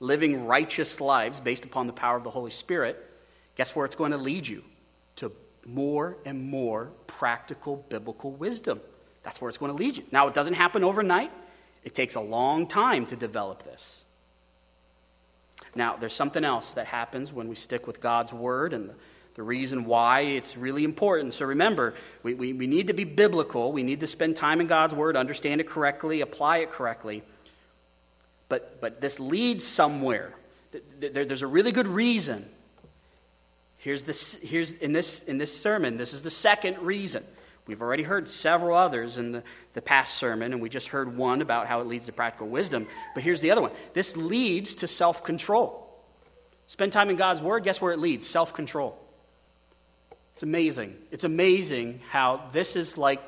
living 0.00 0.46
righteous 0.46 1.00
lives 1.00 1.40
based 1.40 1.64
upon 1.64 1.86
the 1.86 1.92
power 1.92 2.16
of 2.16 2.24
the 2.24 2.30
Holy 2.30 2.50
Spirit, 2.50 3.02
guess 3.54 3.74
where 3.74 3.86
it's 3.86 3.94
going 3.94 4.12
to 4.12 4.18
lead 4.18 4.46
you? 4.46 4.62
To 5.16 5.32
more 5.64 6.16
and 6.24 6.50
more 6.50 6.90
practical 7.06 7.84
biblical 7.88 8.32
wisdom. 8.32 8.80
That's 9.22 9.40
where 9.40 9.48
it's 9.48 9.58
going 9.58 9.72
to 9.72 9.78
lead 9.78 9.96
you. 9.96 10.04
Now, 10.12 10.28
it 10.28 10.34
doesn't 10.34 10.54
happen 10.54 10.84
overnight, 10.84 11.32
it 11.84 11.94
takes 11.94 12.14
a 12.14 12.20
long 12.20 12.66
time 12.66 13.06
to 13.06 13.16
develop 13.16 13.62
this. 13.62 14.04
Now, 15.76 15.96
there's 15.96 16.14
something 16.14 16.44
else 16.44 16.72
that 16.72 16.86
happens 16.86 17.32
when 17.32 17.48
we 17.48 17.54
stick 17.54 17.86
with 17.86 18.00
God's 18.00 18.32
word 18.32 18.72
and 18.72 18.90
the, 19.34 19.42
reason 19.42 19.84
why 19.84 20.20
it's 20.20 20.56
really 20.56 20.82
important. 20.82 21.34
So 21.34 21.44
remember, 21.44 21.92
we, 22.22 22.32
we, 22.32 22.54
we 22.54 22.66
need 22.66 22.86
to 22.86 22.94
be 22.94 23.04
biblical. 23.04 23.70
We 23.70 23.82
need 23.82 24.00
to 24.00 24.06
spend 24.06 24.36
time 24.36 24.62
in 24.62 24.66
God's 24.66 24.94
word, 24.94 25.14
understand 25.14 25.60
it 25.60 25.66
correctly, 25.66 26.22
apply 26.22 26.58
it 26.58 26.70
correctly. 26.70 27.22
But, 28.48 28.80
but 28.80 29.02
this 29.02 29.20
leads 29.20 29.64
somewhere. 29.64 30.32
There, 30.98 31.26
there's 31.26 31.42
a 31.42 31.46
really 31.46 31.72
good 31.72 31.86
reason 31.86 32.48
Here's, 33.86 34.02
this, 34.02 34.36
here's 34.42 34.72
in, 34.72 34.92
this, 34.92 35.22
in 35.22 35.38
this 35.38 35.56
sermon, 35.56 35.96
this 35.96 36.12
is 36.12 36.24
the 36.24 36.30
second 36.30 36.78
reason. 36.80 37.24
We've 37.66 37.82
already 37.82 38.04
heard 38.04 38.28
several 38.28 38.76
others 38.76 39.18
in 39.18 39.32
the, 39.32 39.42
the 39.72 39.82
past 39.82 40.14
sermon, 40.14 40.52
and 40.52 40.62
we 40.62 40.68
just 40.68 40.88
heard 40.88 41.16
one 41.16 41.42
about 41.42 41.66
how 41.66 41.80
it 41.80 41.86
leads 41.86 42.06
to 42.06 42.12
practical 42.12 42.46
wisdom. 42.46 42.86
But 43.14 43.24
here's 43.24 43.40
the 43.40 43.50
other 43.50 43.60
one 43.60 43.72
this 43.92 44.16
leads 44.16 44.76
to 44.76 44.86
self 44.86 45.24
control. 45.24 45.82
Spend 46.68 46.92
time 46.92 47.10
in 47.10 47.16
God's 47.16 47.40
Word, 47.40 47.64
guess 47.64 47.80
where 47.80 47.92
it 47.92 47.98
leads? 47.98 48.26
Self 48.26 48.54
control. 48.54 48.98
It's 50.34 50.42
amazing. 50.42 50.96
It's 51.10 51.24
amazing 51.24 52.00
how 52.10 52.42
this 52.52 52.76
is 52.76 52.98
like 52.98 53.22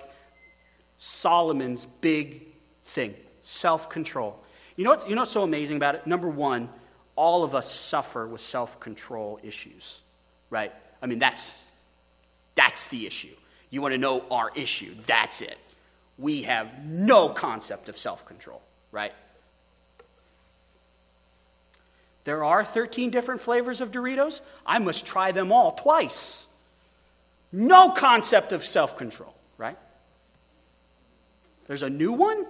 Solomon's 0.98 1.86
big 2.00 2.46
thing 2.84 3.14
self 3.42 3.88
control. 3.88 4.42
You 4.76 4.84
know, 4.84 4.96
you 5.08 5.14
know 5.14 5.22
what's 5.22 5.32
so 5.32 5.42
amazing 5.42 5.76
about 5.78 5.96
it? 5.96 6.06
Number 6.06 6.28
one, 6.28 6.68
all 7.16 7.42
of 7.42 7.54
us 7.54 7.72
suffer 7.72 8.28
with 8.28 8.40
self 8.40 8.78
control 8.78 9.40
issues, 9.42 10.00
right? 10.50 10.72
I 11.02 11.06
mean, 11.06 11.18
that's, 11.18 11.64
that's 12.54 12.86
the 12.88 13.06
issue. 13.06 13.34
You 13.70 13.82
want 13.82 13.92
to 13.92 13.98
know 13.98 14.24
our 14.30 14.50
issue, 14.54 14.94
that's 15.06 15.40
it. 15.40 15.58
We 16.18 16.42
have 16.42 16.84
no 16.84 17.28
concept 17.28 17.88
of 17.88 17.96
self 17.96 18.26
control, 18.26 18.62
right? 18.90 19.12
There 22.24 22.44
are 22.44 22.64
13 22.64 23.10
different 23.10 23.40
flavors 23.40 23.80
of 23.80 23.90
Doritos. 23.90 24.40
I 24.66 24.78
must 24.78 25.06
try 25.06 25.32
them 25.32 25.52
all 25.52 25.72
twice. 25.72 26.46
No 27.52 27.90
concept 27.90 28.52
of 28.52 28.64
self 28.64 28.96
control, 28.96 29.34
right? 29.56 29.78
There's 31.66 31.82
a 31.82 31.90
new 31.90 32.12
one? 32.12 32.46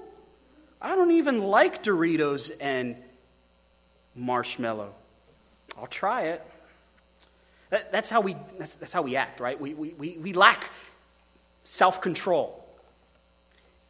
I 0.80 0.94
don't 0.94 1.10
even 1.12 1.40
like 1.40 1.82
Doritos 1.82 2.50
and 2.60 2.96
marshmallow. 4.14 4.94
I'll 5.76 5.86
try 5.86 6.22
it. 6.22 6.44
That, 7.70 7.92
that's, 7.92 8.08
how 8.08 8.20
we, 8.20 8.36
that's, 8.58 8.76
that's 8.76 8.92
how 8.92 9.02
we 9.02 9.16
act, 9.16 9.40
right? 9.40 9.60
We, 9.60 9.74
we, 9.74 9.90
we, 9.90 10.18
we 10.18 10.32
lack 10.32 10.70
self 11.68 12.00
control. 12.00 12.64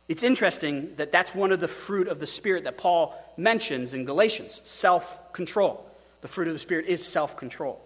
It's 0.08 0.24
interesting 0.24 0.96
that 0.96 1.12
that's 1.12 1.32
one 1.32 1.52
of 1.52 1.60
the 1.60 1.68
fruit 1.68 2.08
of 2.08 2.18
the 2.18 2.26
Spirit 2.26 2.64
that 2.64 2.76
Paul 2.76 3.14
mentions 3.36 3.94
in 3.94 4.04
Galatians 4.04 4.60
self 4.66 5.32
control. 5.32 5.88
The 6.20 6.26
fruit 6.26 6.48
of 6.48 6.54
the 6.54 6.58
Spirit 6.58 6.86
is 6.86 7.06
self 7.06 7.36
control. 7.36 7.80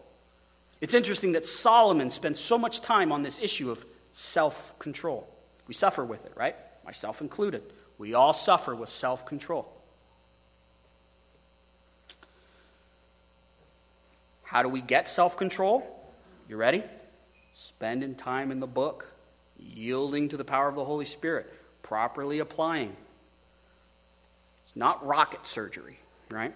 It's 0.81 0.95
interesting 0.95 1.33
that 1.33 1.47
Solomon 1.47 2.09
spends 2.09 2.41
so 2.41 2.57
much 2.57 2.81
time 2.81 3.13
on 3.13 3.21
this 3.21 3.39
issue 3.39 3.71
of 3.71 3.85
self 4.15 4.79
control. 4.79 5.29
We 5.69 5.75
suffer 5.75 6.03
with 6.03 6.25
it, 6.25 6.33
right? 6.37 6.57
Myself 6.87 7.21
included. 7.21 7.63
We 7.99 8.15
all 8.15 8.33
suffer 8.33 8.75
with 8.75 8.89
self 8.89 9.27
control. 9.27 9.71
How 14.43 14.63
do 14.63 14.71
we 14.71 14.81
get 14.81 15.07
self 15.07 15.37
control? 15.37 15.85
You 16.49 16.57
ready? 16.57 16.83
Spending 17.53 18.15
time 18.15 18.51
in 18.51 18.59
the 18.59 18.67
book, 18.67 19.12
yielding 19.75 20.29
to 20.31 20.37
the 20.37 20.45
power 20.45 20.69
of 20.69 20.75
the 20.75 20.85
Holy 20.85 21.05
Spirit, 21.05 21.53
properly 21.83 22.39
applying. 22.39 22.97
It's 24.65 24.77
not 24.77 25.05
rocket 25.07 25.47
surgery, 25.47 25.99
right? 26.31 26.55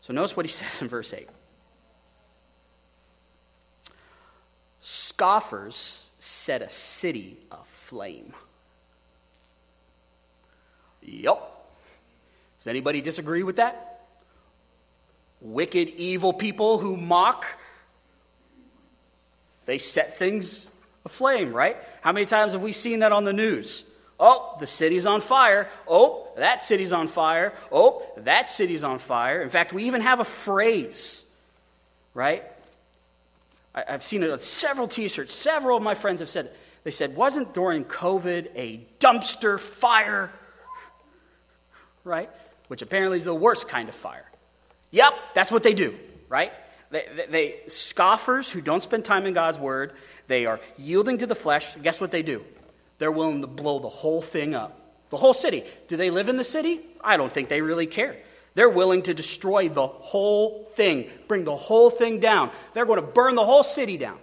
So 0.00 0.12
notice 0.12 0.36
what 0.36 0.46
he 0.46 0.52
says 0.52 0.80
in 0.82 0.88
verse 0.88 1.12
8. 1.12 1.28
Scoffers 4.80 6.10
set 6.18 6.62
a 6.62 6.68
city 6.68 7.36
aflame. 7.50 8.32
Yup. 11.02 11.70
Does 12.58 12.66
anybody 12.66 13.00
disagree 13.00 13.42
with 13.42 13.56
that? 13.56 14.02
Wicked, 15.40 15.88
evil 15.88 16.32
people 16.32 16.78
who 16.78 16.96
mock, 16.96 17.46
they 19.64 19.78
set 19.78 20.18
things 20.18 20.68
aflame, 21.04 21.52
right? 21.52 21.76
How 22.00 22.12
many 22.12 22.26
times 22.26 22.52
have 22.52 22.62
we 22.62 22.72
seen 22.72 23.00
that 23.00 23.12
on 23.12 23.24
the 23.24 23.32
news? 23.32 23.84
Oh, 24.18 24.56
the 24.60 24.66
city's 24.66 25.06
on 25.06 25.22
fire. 25.22 25.68
Oh, 25.88 26.28
that 26.36 26.62
city's 26.62 26.92
on 26.92 27.08
fire. 27.08 27.54
Oh, 27.72 28.06
that 28.18 28.50
city's 28.50 28.82
on 28.82 28.98
fire. 28.98 29.40
In 29.42 29.48
fact, 29.48 29.72
we 29.72 29.84
even 29.84 30.02
have 30.02 30.20
a 30.20 30.24
phrase, 30.24 31.24
right? 32.12 32.44
I, 33.74 33.84
have 33.88 34.02
seen 34.02 34.22
it 34.22 34.30
on 34.30 34.38
several 34.40 34.88
t 34.88 35.08
shirts. 35.08 35.32
Several 35.32 35.76
of 35.76 35.82
my 35.82 35.94
friends 35.94 36.20
have 36.20 36.28
said 36.28 36.46
it. 36.46 36.56
They 36.84 36.90
said, 36.90 37.14
wasn't 37.14 37.54
during 37.54 37.84
COVID 37.84 38.48
a 38.56 38.86
dumpster 38.98 39.58
fire? 39.58 40.30
Right? 42.04 42.30
Which 42.68 42.82
apparently 42.82 43.18
is 43.18 43.24
the 43.24 43.34
worst 43.34 43.68
kind 43.68 43.88
of 43.88 43.94
fire. 43.94 44.24
Yep, 44.90 45.14
that's 45.34 45.52
what 45.52 45.62
they 45.62 45.74
do, 45.74 45.96
right? 46.28 46.52
They, 46.90 47.06
they, 47.14 47.26
they, 47.26 47.60
scoffers 47.68 48.50
who 48.50 48.60
don't 48.60 48.82
spend 48.82 49.04
time 49.04 49.26
in 49.26 49.34
God's 49.34 49.58
word, 49.58 49.92
they 50.26 50.46
are 50.46 50.60
yielding 50.76 51.18
to 51.18 51.26
the 51.26 51.34
flesh. 51.34 51.76
Guess 51.76 52.00
what 52.00 52.10
they 52.10 52.22
do? 52.22 52.44
They're 52.98 53.12
willing 53.12 53.40
to 53.42 53.46
blow 53.46 53.78
the 53.78 53.88
whole 53.88 54.22
thing 54.22 54.54
up. 54.54 54.76
The 55.10 55.16
whole 55.16 55.32
city. 55.32 55.64
Do 55.88 55.96
they 55.96 56.10
live 56.10 56.28
in 56.28 56.36
the 56.36 56.44
city? 56.44 56.80
I 57.00 57.16
don't 57.16 57.32
think 57.32 57.48
they 57.48 57.62
really 57.62 57.86
care. 57.86 58.16
They're 58.54 58.68
willing 58.68 59.02
to 59.02 59.14
destroy 59.14 59.68
the 59.68 59.86
whole 59.86 60.64
thing, 60.72 61.08
bring 61.28 61.44
the 61.44 61.56
whole 61.56 61.90
thing 61.90 62.20
down. 62.20 62.50
They're 62.74 62.86
going 62.86 63.00
to 63.00 63.06
burn 63.06 63.34
the 63.34 63.44
whole 63.44 63.62
city 63.62 63.96
down. 63.96 64.18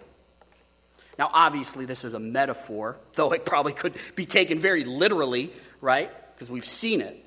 Now, 1.17 1.32
obviously, 1.34 1.86
this 1.86 2.03
is 2.03 2.13
a 2.13 2.19
metaphor, 2.19 2.97
though 3.15 3.32
it 3.32 3.45
probably 3.45 3.73
could 3.73 3.95
be 4.15 4.25
taken 4.25 4.60
very 4.60 4.84
literally, 4.84 5.51
right? 5.82 6.12
Because 6.36 6.51
we've 6.51 6.65
seen 6.65 7.01
it. 7.01 7.23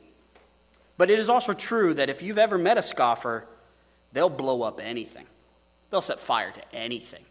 But 0.96 1.11
it 1.11 1.18
is 1.18 1.29
also 1.29 1.55
true 1.55 1.94
that 1.94 2.11
if 2.11 2.22
you've 2.22 2.38
ever 2.38 2.59
met 2.59 2.79
a 2.79 2.83
scoffer, 2.83 3.46
they'll 4.12 4.29
blow 4.29 4.62
up 4.62 4.81
anything, 4.81 5.26
they'll 5.90 6.00
set 6.00 6.20
fire 6.20 6.50
to 6.50 6.74
anything. 6.74 7.24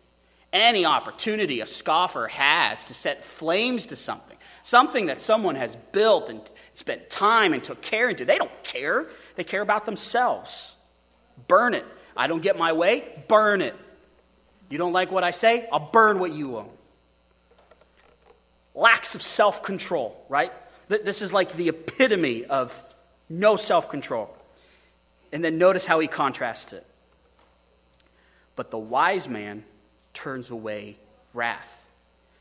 Any 0.52 0.86
opportunity 0.86 1.62
a 1.62 1.68
scoffer 1.68 2.28
has 2.28 2.84
to 2.86 2.94
set 2.94 3.24
flames 3.24 3.88
to 3.88 3.96
something, 3.96 4.38
something 4.64 5.06
that 5.08 5.22
someone 5.22 5.56
has 5.56 5.76
built 5.92 6.30
and 6.30 6.42
spent 6.74 7.10
time 7.10 7.54
and 7.54 7.64
took 7.64 7.82
care 7.82 8.10
into, 8.10 8.26
they 8.26 8.38
don't 8.38 8.64
care. 8.64 9.08
They 9.36 9.44
care 9.44 9.62
about 9.62 9.86
themselves. 9.86 10.76
Burn 11.48 11.76
it. 11.76 11.86
I 12.18 12.28
don't 12.28 12.42
get 12.42 12.58
my 12.58 12.74
way, 12.74 13.24
burn 13.28 13.62
it. 13.62 13.76
You 14.70 14.78
don't 14.78 14.94
like 14.94 15.12
what 15.12 15.24
I 15.24 15.32
say? 15.32 15.68
I'll 15.72 15.90
burn 15.92 16.20
what 16.20 16.32
you 16.32 16.58
own. 16.58 16.70
Lacks 18.76 19.16
of 19.16 19.22
self 19.22 19.64
control, 19.64 20.24
right? 20.30 20.52
This 20.88 21.22
is 21.22 21.32
like 21.32 21.54
the 21.54 21.70
epitome 21.70 22.46
of 22.46 22.82
no 23.30 23.56
self 23.56 23.90
control. 23.90 24.36
And 25.32 25.44
then 25.44 25.58
notice 25.58 25.86
how 25.86 26.00
he 26.00 26.08
contrasts 26.08 26.74
it. 26.74 26.86
But 28.60 28.72
the 28.72 28.78
wise 28.78 29.30
man 29.30 29.64
turns 30.14 30.52
away 30.52 30.98
wrath. 31.34 31.88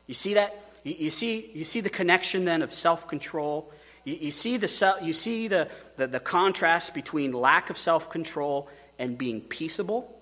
You 0.05 0.13
see 0.13 0.33
that? 0.33 0.53
You, 0.83 1.11
see, 1.11 1.49
you 1.53 1.63
see 1.63 1.79
the 1.79 1.89
connection 1.89 2.43
then 2.43 2.61
of 2.61 2.73
self 2.73 3.07
control 3.07 3.71
you, 4.09 4.15
you 4.15 4.31
see, 4.31 4.57
the, 4.57 4.97
you 5.01 5.13
see 5.13 5.47
the, 5.47 5.69
the, 5.97 6.07
the 6.07 6.19
contrast 6.19 6.93
between 6.93 7.31
lack 7.31 7.69
of 7.69 7.77
self 7.77 8.09
control 8.09 8.67
and 8.97 9.17
being 9.17 9.41
peaceable, 9.41 10.13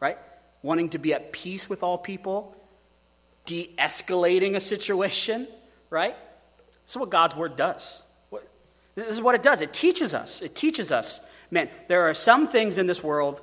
right? 0.00 0.18
Wanting 0.62 0.90
to 0.90 0.98
be 0.98 1.12
at 1.12 1.32
peace 1.32 1.68
with 1.68 1.82
all 1.82 1.98
people, 1.98 2.56
de 3.44 3.74
escalating 3.78 4.54
a 4.54 4.60
situation, 4.60 5.48
right? 5.90 6.16
This 6.84 6.92
is 6.92 6.96
what 6.96 7.10
God's 7.10 7.34
word 7.34 7.56
does. 7.56 8.02
This 8.94 9.08
is 9.08 9.22
what 9.22 9.34
it 9.34 9.42
does. 9.42 9.62
It 9.62 9.72
teaches 9.72 10.14
us. 10.14 10.42
It 10.42 10.54
teaches 10.54 10.92
us, 10.92 11.20
man, 11.50 11.70
there 11.88 12.02
are 12.02 12.14
some 12.14 12.46
things 12.46 12.78
in 12.78 12.86
this 12.86 13.02
world 13.02 13.40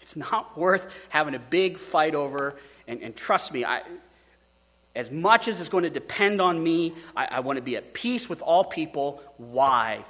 it's 0.00 0.16
not 0.16 0.56
worth 0.58 0.92
having 1.08 1.34
a 1.34 1.38
big 1.38 1.78
fight 1.78 2.14
over. 2.14 2.56
And, 2.86 3.02
and 3.02 3.14
trust 3.14 3.52
me, 3.52 3.64
I, 3.64 3.82
as 4.94 5.10
much 5.10 5.48
as 5.48 5.60
it's 5.60 5.68
going 5.68 5.84
to 5.84 5.90
depend 5.90 6.40
on 6.40 6.62
me, 6.62 6.94
I, 7.16 7.26
I 7.26 7.40
want 7.40 7.56
to 7.56 7.62
be 7.62 7.76
at 7.76 7.94
peace 7.94 8.28
with 8.28 8.42
all 8.42 8.64
people. 8.64 9.22
Why? 9.36 10.04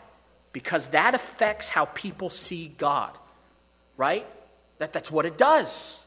Because 0.52 0.88
that 0.88 1.14
affects 1.14 1.68
how 1.68 1.84
people 1.86 2.30
see 2.30 2.74
God, 2.78 3.16
right? 3.96 4.26
That, 4.78 4.92
that's 4.92 5.10
what 5.10 5.26
it 5.26 5.36
does. 5.36 6.04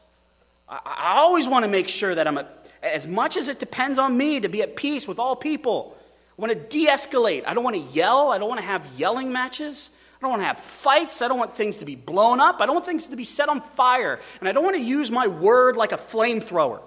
I, 0.68 0.80
I 0.84 1.18
always 1.18 1.46
want 1.46 1.64
to 1.64 1.70
make 1.70 1.88
sure 1.88 2.14
that 2.14 2.26
I'm, 2.26 2.38
a, 2.38 2.48
as 2.82 3.06
much 3.06 3.36
as 3.36 3.48
it 3.48 3.58
depends 3.58 3.98
on 3.98 4.16
me 4.16 4.40
to 4.40 4.48
be 4.48 4.62
at 4.62 4.76
peace 4.76 5.06
with 5.06 5.18
all 5.18 5.36
people, 5.36 5.96
I 6.36 6.42
want 6.42 6.52
to 6.52 6.58
de 6.58 6.86
escalate. 6.86 7.46
I 7.46 7.54
don't 7.54 7.62
want 7.62 7.76
to 7.76 7.82
yell. 7.82 8.32
I 8.32 8.38
don't 8.38 8.48
want 8.48 8.60
to 8.60 8.66
have 8.66 8.88
yelling 8.96 9.32
matches. 9.32 9.90
I 10.24 10.26
don't 10.26 10.38
want 10.38 10.42
to 10.42 10.46
have 10.46 10.58
fights. 10.60 11.20
I 11.20 11.28
don't 11.28 11.38
want 11.38 11.54
things 11.54 11.76
to 11.76 11.84
be 11.84 11.96
blown 11.96 12.40
up. 12.40 12.62
I 12.62 12.64
don't 12.64 12.74
want 12.74 12.86
things 12.86 13.08
to 13.08 13.16
be 13.16 13.24
set 13.24 13.50
on 13.50 13.60
fire. 13.60 14.18
And 14.40 14.48
I 14.48 14.52
don't 14.52 14.64
want 14.64 14.74
to 14.74 14.82
use 14.82 15.10
my 15.10 15.26
word 15.26 15.76
like 15.76 15.92
a 15.92 15.98
flamethrower. 15.98 16.80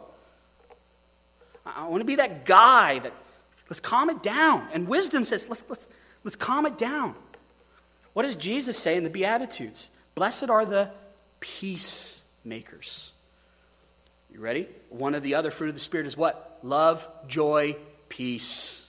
I 1.64 1.86
want 1.86 2.02
to 2.02 2.06
be 2.06 2.16
that 2.16 2.46
guy 2.46 2.98
that, 2.98 3.14
let's 3.70 3.80
calm 3.80 4.10
it 4.10 4.24
down. 4.24 4.68
And 4.74 4.88
wisdom 4.88 5.24
says, 5.24 5.48
let's, 5.50 5.64
let's, 5.70 5.88
let's 6.24 6.36
calm 6.36 6.66
it 6.66 6.80
down. 6.80 7.14
What 8.14 8.24
does 8.24 8.36
Jesus 8.36 8.76
say 8.76 8.98
in 8.98 9.04
the 9.04 9.12
Beatitudes? 9.12 9.90
Blessed 10.16 10.50
are 10.50 10.66
the 10.66 10.90
peacemakers. 11.40 13.14
You 14.34 14.40
ready? 14.40 14.68
One 14.90 15.14
of 15.14 15.22
the 15.22 15.36
other 15.36 15.52
fruit 15.52 15.70
of 15.70 15.76
the 15.76 15.80
Spirit 15.80 16.08
is 16.08 16.18
what? 16.18 16.58
Love, 16.64 17.08
joy, 17.28 17.78
peace. 18.10 18.87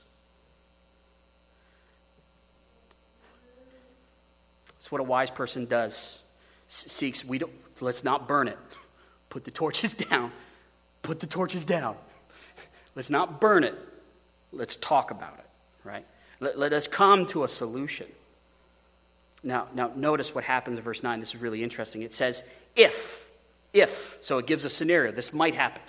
That's 4.89 4.93
what 4.93 5.01
a 5.03 5.05
wise 5.05 5.31
person 5.31 5.67
does. 5.67 6.23
seeks, 6.69 7.23
we 7.23 7.37
don't, 7.37 7.53
let's 7.83 8.05
not 8.05 8.27
burn 8.27 8.49
it. 8.49 8.57
Put 9.29 9.45
the 9.45 9.51
torches 9.51 9.93
down. 10.11 10.33
put 11.03 11.21
the 11.21 11.27
torches 11.27 11.63
down. 11.63 11.95
Let's 12.95 13.11
not 13.11 13.39
burn 13.39 13.65
it. 13.65 13.75
Let's 14.51 14.77
talk 14.77 15.11
about 15.11 15.35
it, 15.41 15.45
right? 15.85 16.07
Let, 16.41 16.59
let 16.59 16.73
us 16.73 16.89
come 16.89 17.27
to 17.27 17.45
a 17.45 17.49
solution. 17.49 18.07
Now, 19.43 19.69
now, 19.75 19.93
notice 19.95 20.35
what 20.35 20.45
happens 20.45 20.79
in 20.79 20.85
verse 20.85 21.03
9. 21.03 21.21
This 21.21 21.35
is 21.35 21.37
really 21.37 21.63
interesting. 21.63 22.01
It 22.01 22.15
says, 22.15 22.43
if, 22.75 23.31
if, 23.75 24.17
so 24.23 24.39
it 24.39 24.47
gives 24.47 24.65
a 24.65 24.71
scenario. 24.71 25.13
This 25.13 25.35
might 25.35 25.55
happen. 25.55 25.83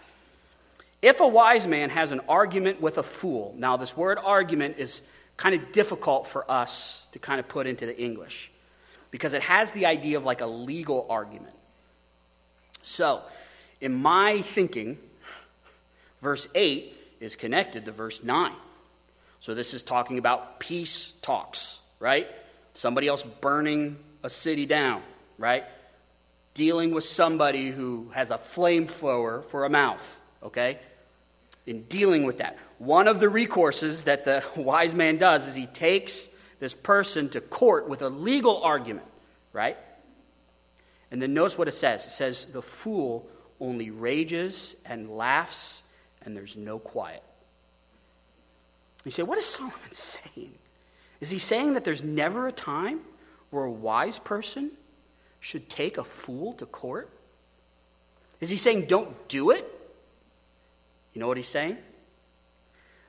If 1.01 1.21
a 1.21 1.27
wise 1.27 1.67
man 1.67 1.89
has 1.91 2.11
an 2.11 2.19
argument 2.27 2.81
with 2.81 2.97
a 2.97 3.03
fool, 3.03 3.55
now 3.57 3.77
this 3.77 3.95
word 3.95 4.19
argument 4.21 4.75
is 4.77 5.01
kind 5.37 5.55
of 5.55 5.71
difficult 5.71 6.27
for 6.27 6.51
us 6.51 7.07
to 7.13 7.19
kind 7.19 7.39
of 7.39 7.47
put 7.47 7.65
into 7.65 7.85
the 7.85 7.97
English 7.97 8.51
because 9.11 9.33
it 9.33 9.41
has 9.43 9.71
the 9.71 9.85
idea 9.85 10.17
of 10.17 10.25
like 10.25 10.41
a 10.41 10.45
legal 10.45 11.05
argument. 11.09 11.55
So, 12.81 13.21
in 13.81 13.93
my 13.93 14.41
thinking, 14.41 14.97
verse 16.21 16.47
8 16.55 16.95
is 17.19 17.35
connected 17.35 17.85
to 17.85 17.91
verse 17.91 18.23
9. 18.23 18.51
So, 19.39 19.53
this 19.53 19.73
is 19.73 19.83
talking 19.83 20.17
about 20.17 20.59
peace 20.59 21.13
talks, 21.21 21.79
right? 21.99 22.27
Somebody 22.73 23.07
else 23.07 23.23
burning 23.23 23.97
a 24.23 24.29
city 24.29 24.65
down, 24.65 25.01
right? 25.37 25.65
Dealing 26.53 26.91
with 26.91 27.03
somebody 27.03 27.69
who 27.69 28.09
has 28.13 28.31
a 28.31 28.37
flamethrower 28.37 29.43
for 29.45 29.65
a 29.65 29.69
mouth, 29.69 30.21
okay? 30.43 30.79
In 31.65 31.83
dealing 31.83 32.23
with 32.23 32.39
that. 32.39 32.57
One 32.77 33.07
of 33.07 33.19
the 33.19 33.27
recourses 33.27 34.05
that 34.05 34.25
the 34.25 34.43
wise 34.55 34.95
man 34.95 35.17
does 35.17 35.47
is 35.47 35.55
he 35.55 35.67
takes 35.67 36.29
this 36.59 36.73
person 36.73 37.29
to 37.29 37.41
court 37.41 37.87
with 37.87 38.01
a 38.01 38.09
legal 38.09 38.61
argument, 38.61 39.07
right? 39.53 39.77
And 41.11 41.21
then 41.21 41.33
notice 41.33 41.57
what 41.57 41.67
it 41.67 41.73
says 41.73 42.05
it 42.05 42.11
says, 42.11 42.45
The 42.45 42.61
fool 42.61 43.27
only 43.59 43.89
rages 43.89 44.75
and 44.85 45.09
laughs, 45.09 45.83
and 46.23 46.35
there's 46.35 46.55
no 46.55 46.79
quiet. 46.79 47.23
You 49.05 49.11
say, 49.11 49.23
What 49.23 49.37
is 49.37 49.45
Solomon 49.45 49.77
saying? 49.91 50.53
Is 51.21 51.31
he 51.31 51.39
saying 51.39 51.73
that 51.73 51.83
there's 51.83 52.03
never 52.03 52.47
a 52.47 52.51
time 52.51 53.01
where 53.49 53.65
a 53.65 53.71
wise 53.71 54.19
person 54.19 54.71
should 55.39 55.69
take 55.69 55.97
a 55.97 56.03
fool 56.03 56.53
to 56.53 56.65
court? 56.65 57.09
Is 58.39 58.49
he 58.49 58.57
saying 58.57 58.85
don't 58.85 59.27
do 59.27 59.51
it? 59.51 59.65
You 61.13 61.19
know 61.19 61.27
what 61.27 61.37
he's 61.37 61.47
saying? 61.47 61.77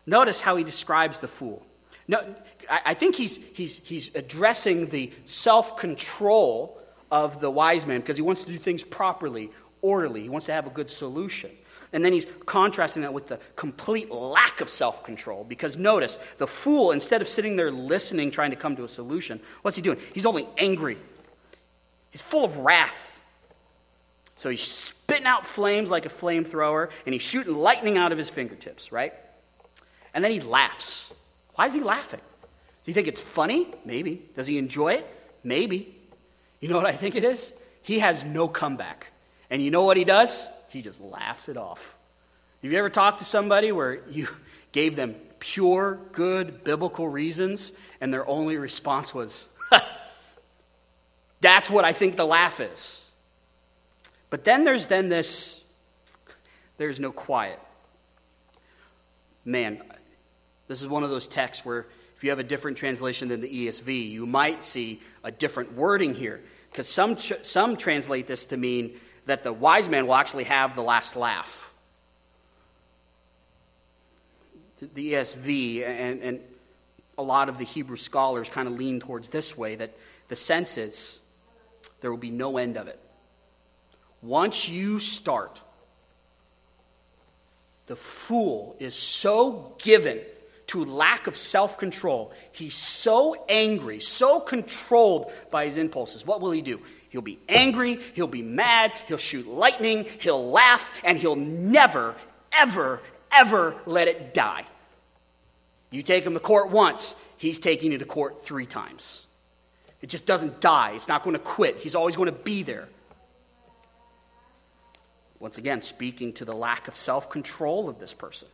Notice 0.06 0.40
how 0.40 0.56
he 0.56 0.64
describes 0.64 1.18
the 1.18 1.28
fool. 1.28 1.64
No, 2.11 2.25
I 2.68 2.94
think 2.94 3.14
he's, 3.14 3.38
he's, 3.55 3.79
he's 3.85 4.12
addressing 4.16 4.87
the 4.87 5.12
self 5.27 5.77
control 5.77 6.77
of 7.09 7.40
the 7.40 7.49
wise 7.49 7.87
man 7.87 8.01
because 8.01 8.16
he 8.16 8.23
wants 8.23 8.42
to 8.42 8.51
do 8.51 8.59
things 8.59 8.83
properly, 8.83 9.53
orderly. 9.81 10.23
He 10.23 10.29
wants 10.29 10.46
to 10.46 10.53
have 10.53 10.66
a 10.66 10.70
good 10.70 10.90
solution. 10.90 11.53
And 11.92 12.05
then 12.05 12.12
he's 12.12 12.27
contrasting 12.46 13.03
that 13.03 13.14
with 13.14 13.29
the 13.29 13.38
complete 13.55 14.11
lack 14.11 14.61
of 14.61 14.68
self 14.68 15.05
control. 15.05 15.44
Because 15.44 15.77
notice, 15.77 16.16
the 16.38 16.49
fool, 16.49 16.90
instead 16.90 17.20
of 17.20 17.29
sitting 17.29 17.55
there 17.55 17.70
listening, 17.70 18.33
trying 18.33 18.51
to 18.51 18.57
come 18.57 18.75
to 18.75 18.83
a 18.83 18.88
solution, 18.88 19.38
what's 19.62 19.77
he 19.77 19.83
doing? 19.83 20.01
He's 20.12 20.27
only 20.27 20.49
angry. 20.59 20.99
He's 22.11 22.23
full 22.23 22.44
of 22.44 22.59
wrath. 22.59 23.23
So 24.35 24.51
he's 24.51 24.62
spitting 24.62 25.27
out 25.27 25.46
flames 25.46 25.92
like 25.92 26.07
a 26.07 26.09
flamethrower, 26.09 26.90
and 27.07 27.12
he's 27.12 27.23
shooting 27.23 27.55
lightning 27.55 27.99
out 27.99 28.11
of 28.11 28.18
his 28.18 28.31
fingertips, 28.31 28.90
right? 28.90 29.14
And 30.12 30.25
then 30.25 30.33
he 30.33 30.40
laughs. 30.40 31.12
Why 31.61 31.66
is 31.66 31.75
he 31.75 31.81
laughing? 31.81 32.23
Does 32.40 32.87
he 32.87 32.92
think 32.94 33.07
it's 33.07 33.20
funny? 33.20 33.68
Maybe. 33.85 34.23
Does 34.35 34.46
he 34.46 34.57
enjoy 34.57 34.94
it? 34.94 35.07
Maybe. 35.44 35.94
You 36.59 36.70
know 36.70 36.77
what 36.77 36.87
I 36.87 36.92
think 36.92 37.16
it 37.16 37.23
is? 37.23 37.53
He 37.83 37.99
has 37.99 38.25
no 38.25 38.49
comeback. 38.49 39.09
And 39.51 39.61
you 39.61 39.70
know 39.70 39.83
what 39.83 39.99
he 39.99 40.05
does? 40.05 40.49
He 40.70 40.81
just 40.81 41.03
laughs 41.03 41.51
it 41.51 41.59
off. 41.59 41.99
Have 42.62 42.73
you 42.73 42.79
ever 42.79 42.88
talked 42.88 43.18
to 43.18 43.27
somebody 43.27 43.73
where 43.73 44.01
you 44.09 44.29
gave 44.73 44.96
them 44.96 45.16
pure, 45.38 45.99
good, 46.12 46.64
biblical 46.64 47.07
reasons, 47.07 47.73
and 48.01 48.11
their 48.11 48.27
only 48.27 48.57
response 48.57 49.12
was, 49.12 49.46
That's 51.42 51.68
what 51.68 51.85
I 51.85 51.92
think 51.92 52.16
the 52.16 52.25
laugh 52.25 52.59
is. 52.61 53.11
But 54.31 54.44
then 54.44 54.64
there's 54.64 54.87
then 54.87 55.11
this, 55.11 55.62
there's 56.79 56.99
no 56.99 57.12
quiet. 57.12 57.61
Man, 59.44 59.83
this 60.70 60.83
is 60.83 60.87
one 60.87 61.02
of 61.02 61.11
those 61.11 61.26
texts 61.26 61.64
where 61.64 61.87
if 62.14 62.22
you 62.22 62.30
have 62.30 62.38
a 62.38 62.44
different 62.44 62.76
translation 62.76 63.26
than 63.26 63.40
the 63.40 63.66
ESV, 63.66 64.09
you 64.09 64.24
might 64.24 64.62
see 64.62 65.00
a 65.24 65.33
different 65.33 65.72
wording 65.72 66.14
here. 66.14 66.42
Because 66.70 66.88
some, 66.88 67.18
some 67.18 67.76
translate 67.76 68.28
this 68.28 68.46
to 68.46 68.56
mean 68.56 68.92
that 69.26 69.42
the 69.42 69.52
wise 69.52 69.88
man 69.88 70.06
will 70.06 70.14
actually 70.14 70.44
have 70.44 70.76
the 70.76 70.83
last 70.83 71.16
laugh. 71.16 71.74
The 74.80 75.14
ESV 75.14 75.85
and, 75.85 76.22
and 76.22 76.40
a 77.18 77.22
lot 77.22 77.48
of 77.48 77.59
the 77.59 77.64
Hebrew 77.64 77.96
scholars 77.96 78.48
kind 78.48 78.68
of 78.68 78.74
lean 78.74 79.00
towards 79.00 79.28
this 79.28 79.59
way 79.59 79.74
that 79.74 79.98
the 80.28 80.37
sense 80.37 80.78
is 80.78 81.20
there 82.00 82.12
will 82.12 82.16
be 82.16 82.30
no 82.30 82.59
end 82.59 82.76
of 82.76 82.87
it. 82.87 83.00
Once 84.22 84.68
you 84.68 85.00
start, 85.00 85.62
the 87.87 87.96
fool 87.96 88.76
is 88.78 88.94
so 88.94 89.74
given 89.83 90.20
to 90.70 90.85
lack 90.85 91.26
of 91.26 91.37
self 91.37 91.78
control. 91.78 92.33
He's 92.52 92.76
so 92.76 93.44
angry, 93.48 93.98
so 93.98 94.38
controlled 94.38 95.33
by 95.50 95.64
his 95.64 95.76
impulses. 95.76 96.24
What 96.24 96.40
will 96.40 96.52
he 96.52 96.62
do? 96.62 96.80
He'll 97.09 97.22
be 97.22 97.40
angry, 97.48 97.98
he'll 98.14 98.28
be 98.28 98.42
mad, 98.42 98.92
he'll 99.09 99.18
shoot 99.18 99.48
lightning, 99.48 100.06
he'll 100.20 100.48
laugh, 100.48 100.92
and 101.02 101.18
he'll 101.18 101.35
never, 101.35 102.14
ever, 102.52 103.02
ever 103.33 103.74
let 103.85 104.06
it 104.06 104.33
die. 104.33 104.64
You 105.90 106.04
take 106.04 106.24
him 106.24 106.35
to 106.35 106.40
court 106.40 106.70
once, 106.70 107.16
he's 107.37 107.59
taking 107.59 107.90
you 107.90 107.98
to 107.98 108.04
court 108.04 108.44
three 108.44 108.66
times. 108.66 109.26
It 110.00 110.09
just 110.09 110.24
doesn't 110.24 110.61
die. 110.61 110.92
It's 110.94 111.09
not 111.09 111.24
going 111.24 111.35
to 111.35 111.42
quit. 111.42 111.78
He's 111.78 111.96
always 111.96 112.14
going 112.14 112.30
to 112.30 112.33
be 112.44 112.62
there. 112.62 112.88
Once 115.40 115.59
again, 115.59 115.80
speaking 115.80 116.33
to 116.35 116.44
the 116.44 116.54
lack 116.54 116.87
of 116.87 116.94
self 116.94 117.28
control 117.28 117.88
of 117.88 117.98
this 117.98 118.14
person. 118.14 118.46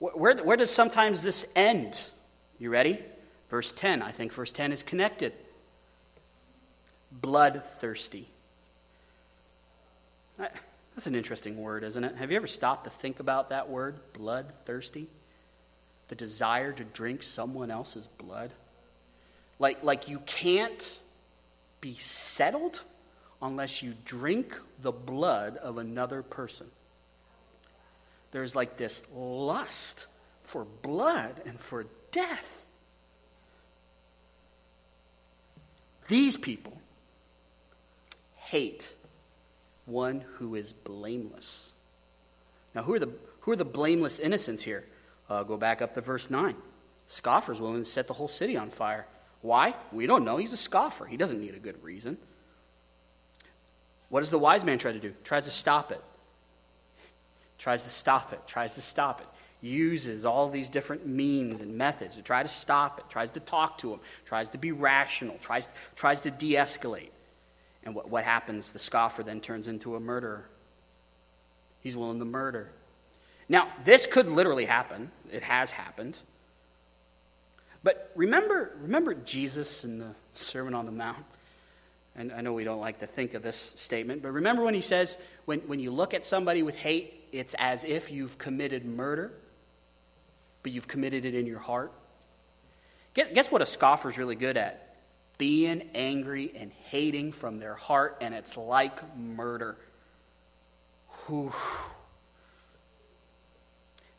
Where, 0.00 0.36
where 0.36 0.56
does 0.56 0.70
sometimes 0.70 1.22
this 1.22 1.46
end? 1.54 2.00
You 2.58 2.70
ready? 2.70 2.98
Verse 3.48 3.70
10. 3.70 4.02
I 4.02 4.10
think 4.10 4.32
verse 4.32 4.50
10 4.50 4.72
is 4.72 4.82
connected. 4.82 5.34
Bloodthirsty. 7.12 8.28
That's 10.38 11.06
an 11.06 11.14
interesting 11.14 11.58
word, 11.58 11.84
isn't 11.84 12.02
it? 12.02 12.16
Have 12.16 12.30
you 12.30 12.36
ever 12.36 12.46
stopped 12.46 12.84
to 12.84 12.90
think 12.90 13.20
about 13.20 13.50
that 13.50 13.68
word, 13.68 14.00
bloodthirsty? 14.14 15.06
The 16.08 16.14
desire 16.14 16.72
to 16.72 16.84
drink 16.84 17.22
someone 17.22 17.70
else's 17.70 18.06
blood? 18.06 18.52
Like, 19.58 19.84
like 19.84 20.08
you 20.08 20.20
can't 20.20 21.00
be 21.82 21.94
settled 21.94 22.82
unless 23.42 23.82
you 23.82 23.94
drink 24.06 24.58
the 24.80 24.92
blood 24.92 25.58
of 25.58 25.76
another 25.76 26.22
person 26.22 26.66
there's 28.32 28.54
like 28.54 28.76
this 28.76 29.02
lust 29.14 30.06
for 30.44 30.64
blood 30.64 31.42
and 31.46 31.58
for 31.58 31.86
death. 32.12 32.66
These 36.08 36.36
people 36.36 36.80
hate 38.36 38.92
one 39.86 40.24
who 40.34 40.54
is 40.54 40.72
blameless. 40.72 41.72
Now, 42.74 42.82
who 42.82 42.94
are 42.94 42.98
the, 42.98 43.10
who 43.40 43.52
are 43.52 43.56
the 43.56 43.64
blameless 43.64 44.18
innocents 44.18 44.62
here? 44.62 44.84
Uh, 45.28 45.42
go 45.44 45.56
back 45.56 45.82
up 45.82 45.94
to 45.94 46.00
verse 46.00 46.30
9. 46.30 46.54
Scoffers 47.06 47.60
willing 47.60 47.82
to 47.82 47.88
set 47.88 48.06
the 48.06 48.12
whole 48.12 48.28
city 48.28 48.56
on 48.56 48.70
fire. 48.70 49.06
Why? 49.42 49.74
We 49.92 50.06
don't 50.06 50.24
know. 50.24 50.36
He's 50.36 50.52
a 50.52 50.56
scoffer. 50.56 51.06
He 51.06 51.16
doesn't 51.16 51.40
need 51.40 51.54
a 51.54 51.60
good 51.60 51.82
reason. 51.82 52.18
What 54.08 54.20
does 54.20 54.30
the 54.30 54.38
wise 54.38 54.64
man 54.64 54.78
try 54.78 54.92
to 54.92 54.98
do? 54.98 55.14
Tries 55.24 55.44
to 55.44 55.50
stop 55.50 55.92
it 55.92 56.02
tries 57.60 57.82
to 57.82 57.90
stop 57.90 58.32
it, 58.32 58.40
tries 58.46 58.74
to 58.74 58.80
stop 58.80 59.20
it, 59.20 59.26
uses 59.60 60.24
all 60.24 60.48
these 60.48 60.70
different 60.70 61.06
means 61.06 61.60
and 61.60 61.76
methods 61.76 62.16
to 62.16 62.22
try 62.22 62.42
to 62.42 62.48
stop 62.48 62.98
it, 62.98 63.04
tries 63.10 63.30
to 63.30 63.40
talk 63.40 63.76
to 63.78 63.92
him, 63.92 64.00
tries 64.24 64.48
to 64.48 64.58
be 64.58 64.72
rational, 64.72 65.36
tries, 65.40 65.68
tries 65.94 66.22
to 66.22 66.30
de 66.30 66.54
escalate. 66.54 67.10
And 67.84 67.94
what, 67.94 68.08
what 68.08 68.24
happens? 68.24 68.72
The 68.72 68.78
scoffer 68.78 69.22
then 69.22 69.40
turns 69.40 69.68
into 69.68 69.94
a 69.94 70.00
murderer. 70.00 70.46
He's 71.80 71.96
willing 71.96 72.18
to 72.18 72.24
murder. 72.24 72.72
Now, 73.48 73.68
this 73.84 74.06
could 74.06 74.28
literally 74.28 74.64
happen. 74.64 75.10
It 75.30 75.42
has 75.42 75.70
happened. 75.70 76.16
But 77.82 78.10
remember, 78.14 78.72
remember 78.80 79.12
Jesus 79.12 79.84
in 79.84 79.98
the 79.98 80.14
Sermon 80.34 80.74
on 80.74 80.86
the 80.86 80.92
Mount? 80.92 81.24
And 82.16 82.32
I 82.32 82.40
know 82.40 82.54
we 82.54 82.64
don't 82.64 82.80
like 82.80 83.00
to 83.00 83.06
think 83.06 83.34
of 83.34 83.42
this 83.42 83.56
statement, 83.56 84.22
but 84.22 84.32
remember 84.32 84.64
when 84.64 84.74
he 84.74 84.80
says, 84.80 85.18
when, 85.44 85.60
when 85.60 85.78
you 85.78 85.90
look 85.90 86.14
at 86.14 86.24
somebody 86.24 86.62
with 86.62 86.76
hate, 86.76 87.19
it's 87.32 87.54
as 87.58 87.84
if 87.84 88.10
you've 88.10 88.38
committed 88.38 88.84
murder, 88.84 89.32
but 90.62 90.72
you've 90.72 90.88
committed 90.88 91.24
it 91.24 91.34
in 91.34 91.46
your 91.46 91.58
heart. 91.58 91.92
Guess 93.14 93.50
what 93.50 93.62
a 93.62 93.66
scoffer's 93.66 94.18
really 94.18 94.36
good 94.36 94.56
at? 94.56 94.96
Being 95.38 95.90
angry 95.94 96.52
and 96.54 96.70
hating 96.70 97.32
from 97.32 97.58
their 97.58 97.74
heart, 97.74 98.18
and 98.20 98.34
it's 98.34 98.56
like 98.56 99.16
murder. 99.16 99.76
Whew. 101.26 101.52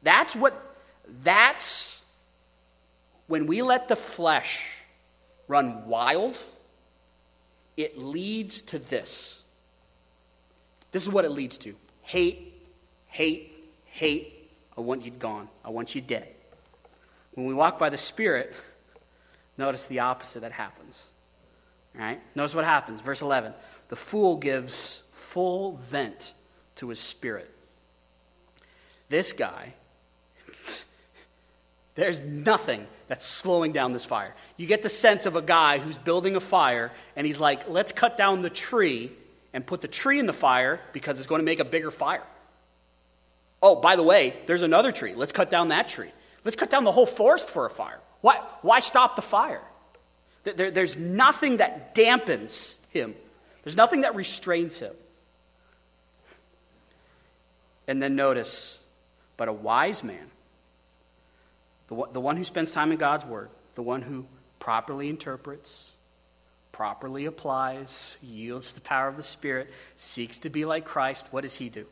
That's 0.04 0.36
what, 0.36 0.76
that's 1.24 2.02
when 3.28 3.48
we 3.48 3.62
let 3.62 3.88
the 3.88 3.96
flesh 3.96 4.76
run 5.48 5.88
wild, 5.88 6.38
it 7.78 7.98
leads 7.98 8.62
to 8.62 8.80
this. 8.80 9.44
This 10.92 11.04
is 11.04 11.10
what 11.10 11.24
it 11.24 11.32
leads 11.32 11.58
to 11.60 11.76
hate, 12.02 12.51
hate, 13.12 13.54
hate. 13.86 14.50
I 14.76 14.82
want 14.82 15.06
you 15.06 15.12
gone. 15.12 15.48
I 15.64 15.70
want 15.70 15.94
you 15.94 16.02
dead. 16.02 16.28
When 17.34 17.46
we 17.46 17.54
walk 17.54 17.78
by 17.78 17.90
the 17.90 17.98
Spirit, 17.98 18.54
notice 19.58 19.86
the 19.86 20.00
opposite 20.00 20.42
that 20.42 20.52
happens. 20.52 21.12
All 21.96 22.02
right? 22.02 22.20
Notice 22.36 22.56
what 22.56 22.66
happens. 22.66 23.02
Verse 23.02 23.22
11. 23.22 23.54
The 23.90 23.96
fool 23.96 24.38
gives 24.38 25.04
full 25.12 25.74
vent 25.74 26.34
to 26.78 26.90
his 26.90 27.00
spirit. 27.00 27.50
This 29.10 29.34
guy, 29.34 29.74
there's 31.96 32.22
nothing 32.22 32.88
that's 33.08 33.26
slowing 33.26 33.74
down 33.74 33.92
this 33.92 34.06
fire. 34.06 34.34
You 34.56 34.68
get 34.68 34.84
the 34.84 34.90
sense 34.90 35.26
of 35.26 35.36
a 35.36 35.42
guy 35.42 35.80
who's 35.80 35.98
building 35.98 36.38
a 36.38 36.40
fire 36.40 36.92
and 37.18 37.28
he's 37.28 37.40
like, 37.40 37.70
let's 37.70 37.92
cut 37.92 38.18
down 38.18 38.42
the 38.42 38.50
tree 38.50 39.12
and 39.54 39.66
put 39.66 39.82
the 39.82 39.90
tree 39.90 40.20
in 40.20 40.26
the 40.26 40.34
fire 40.34 40.80
because 40.94 41.20
it's 41.20 41.28
going 41.28 41.40
to 41.40 41.46
make 41.46 41.60
a 41.60 41.66
bigger 41.66 41.92
fire. 41.92 42.24
Oh, 43.62 43.76
by 43.76 43.96
the 43.96 44.04
way, 44.04 44.36
there's 44.48 44.64
another 44.64 44.92
tree. 44.92 45.14
Let's 45.16 45.32
cut 45.32 45.52
down 45.52 45.70
that 45.70 45.88
tree. 45.88 46.12
Let's 46.44 46.56
cut 46.56 46.70
down 46.70 46.84
the 46.84 46.92
whole 46.92 47.06
forest 47.06 47.50
for 47.50 47.66
a 47.66 47.70
fire. 47.70 48.00
Why, 48.22 48.38
why 48.62 48.80
stop 48.80 49.16
the 49.16 49.22
fire? 49.22 49.62
There, 50.44 50.72
there's 50.72 50.98
nothing 50.98 51.58
that 51.58 51.94
dampens 51.94 52.78
him, 52.90 53.16
there's 53.64 53.78
nothing 53.78 54.02
that 54.02 54.16
restrains 54.16 54.80
him. 54.80 54.94
And 57.88 58.02
then 58.02 58.16
notice, 58.16 58.80
but 59.38 59.48
a 59.48 59.54
wise 59.54 60.04
man, 60.04 60.32
the, 61.88 62.08
the 62.14 62.22
one 62.22 62.38
who 62.38 62.44
spends 62.44 62.72
time 62.72 62.92
in 62.92 62.98
God's 62.98 63.26
Word, 63.26 63.50
the 63.76 63.82
one 63.82 64.02
who 64.02 64.26
properly 64.60 65.10
interprets, 65.10 65.94
properly 66.72 67.26
applies, 67.26 68.18
yields 68.22 68.70
to 68.70 68.76
the 68.76 68.82
power 68.82 69.08
of 69.08 69.18
the 69.18 69.24
Spirit, 69.24 69.70
seeks 69.98 70.40
to 70.40 70.50
be 70.50 70.64
like 70.64 70.86
Christ, 70.86 71.28
what 71.32 71.42
does 71.42 71.56
he 71.56 71.70
do? 71.70 71.86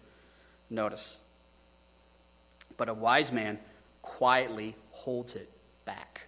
Notice. 0.69 1.17
But 2.79 2.89
a 2.89 2.93
wise 2.93 3.31
man 3.31 3.59
quietly 4.01 4.75
holds 4.91 5.35
it 5.35 5.49
back. 5.85 6.21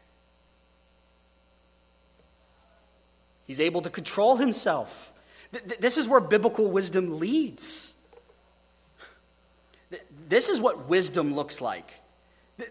He's 3.48 3.60
able 3.60 3.82
to 3.82 3.90
control 3.90 4.36
himself. 4.36 5.14
This 5.80 5.98
is 5.98 6.08
where 6.08 6.20
biblical 6.20 6.70
wisdom 6.70 7.20
leads. 7.20 7.94
This 10.28 10.50
is 10.50 10.60
what 10.60 10.88
wisdom 10.88 11.34
looks 11.34 11.62
like. 11.62 11.90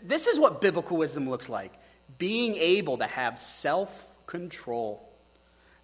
This 0.03 0.27
is 0.27 0.38
what 0.38 0.61
biblical 0.61 0.97
wisdom 0.97 1.29
looks 1.29 1.49
like 1.49 1.73
being 2.19 2.55
able 2.57 2.99
to 2.99 3.07
have 3.07 3.38
self 3.38 4.14
control, 4.27 5.09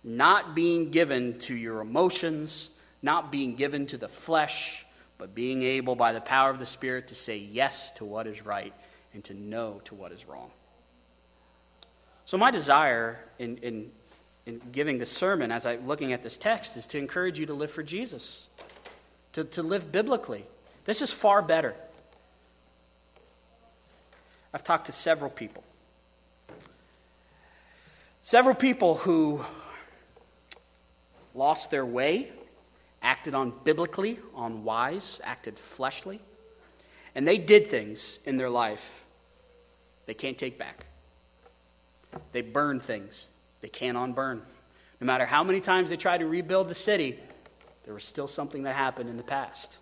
not 0.04 0.54
being 0.54 0.90
given 0.90 1.38
to 1.40 1.54
your 1.54 1.80
emotions, 1.80 2.70
not 3.02 3.32
being 3.32 3.54
given 3.54 3.86
to 3.86 3.96
the 3.96 4.08
flesh, 4.08 4.85
but 5.18 5.34
being 5.34 5.62
able 5.62 5.96
by 5.96 6.12
the 6.12 6.20
power 6.20 6.50
of 6.50 6.58
the 6.58 6.66
Spirit 6.66 7.08
to 7.08 7.14
say 7.14 7.36
yes 7.36 7.92
to 7.92 8.04
what 8.04 8.26
is 8.26 8.44
right 8.44 8.74
and 9.14 9.24
to 9.24 9.34
no 9.34 9.80
to 9.84 9.94
what 9.94 10.12
is 10.12 10.26
wrong. 10.26 10.50
So, 12.26 12.36
my 12.36 12.50
desire 12.50 13.18
in, 13.38 13.56
in, 13.58 13.90
in 14.46 14.60
giving 14.72 14.98
this 14.98 15.10
sermon 15.10 15.52
as 15.52 15.64
I'm 15.64 15.86
looking 15.86 16.12
at 16.12 16.22
this 16.22 16.36
text 16.36 16.76
is 16.76 16.86
to 16.88 16.98
encourage 16.98 17.38
you 17.38 17.46
to 17.46 17.54
live 17.54 17.70
for 17.70 17.82
Jesus, 17.82 18.48
to, 19.32 19.44
to 19.44 19.62
live 19.62 19.92
biblically. 19.92 20.44
This 20.84 21.02
is 21.02 21.12
far 21.12 21.40
better. 21.40 21.74
I've 24.52 24.64
talked 24.64 24.86
to 24.86 24.92
several 24.92 25.30
people. 25.30 25.62
Several 28.22 28.54
people 28.54 28.96
who 28.96 29.44
lost 31.34 31.70
their 31.70 31.86
way, 31.86 32.32
acted 33.06 33.34
on 33.34 33.52
biblically, 33.62 34.18
on 34.34 34.64
wise, 34.64 35.20
acted 35.22 35.56
fleshly, 35.56 36.20
and 37.14 37.26
they 37.26 37.38
did 37.38 37.68
things 37.68 38.18
in 38.26 38.36
their 38.36 38.50
life 38.50 39.04
they 40.06 40.14
can't 40.14 40.36
take 40.36 40.58
back. 40.58 40.86
They 42.32 42.42
burn 42.42 42.80
things 42.80 43.32
they 43.60 43.68
can't 43.68 43.96
unburn. 43.96 44.42
No 45.00 45.06
matter 45.06 45.24
how 45.24 45.44
many 45.44 45.60
times 45.60 45.90
they 45.90 45.96
try 45.96 46.18
to 46.18 46.26
rebuild 46.26 46.68
the 46.68 46.74
city, 46.74 47.18
there 47.84 47.94
was 47.94 48.04
still 48.04 48.28
something 48.28 48.64
that 48.64 48.74
happened 48.74 49.08
in 49.08 49.16
the 49.16 49.22
past. 49.22 49.80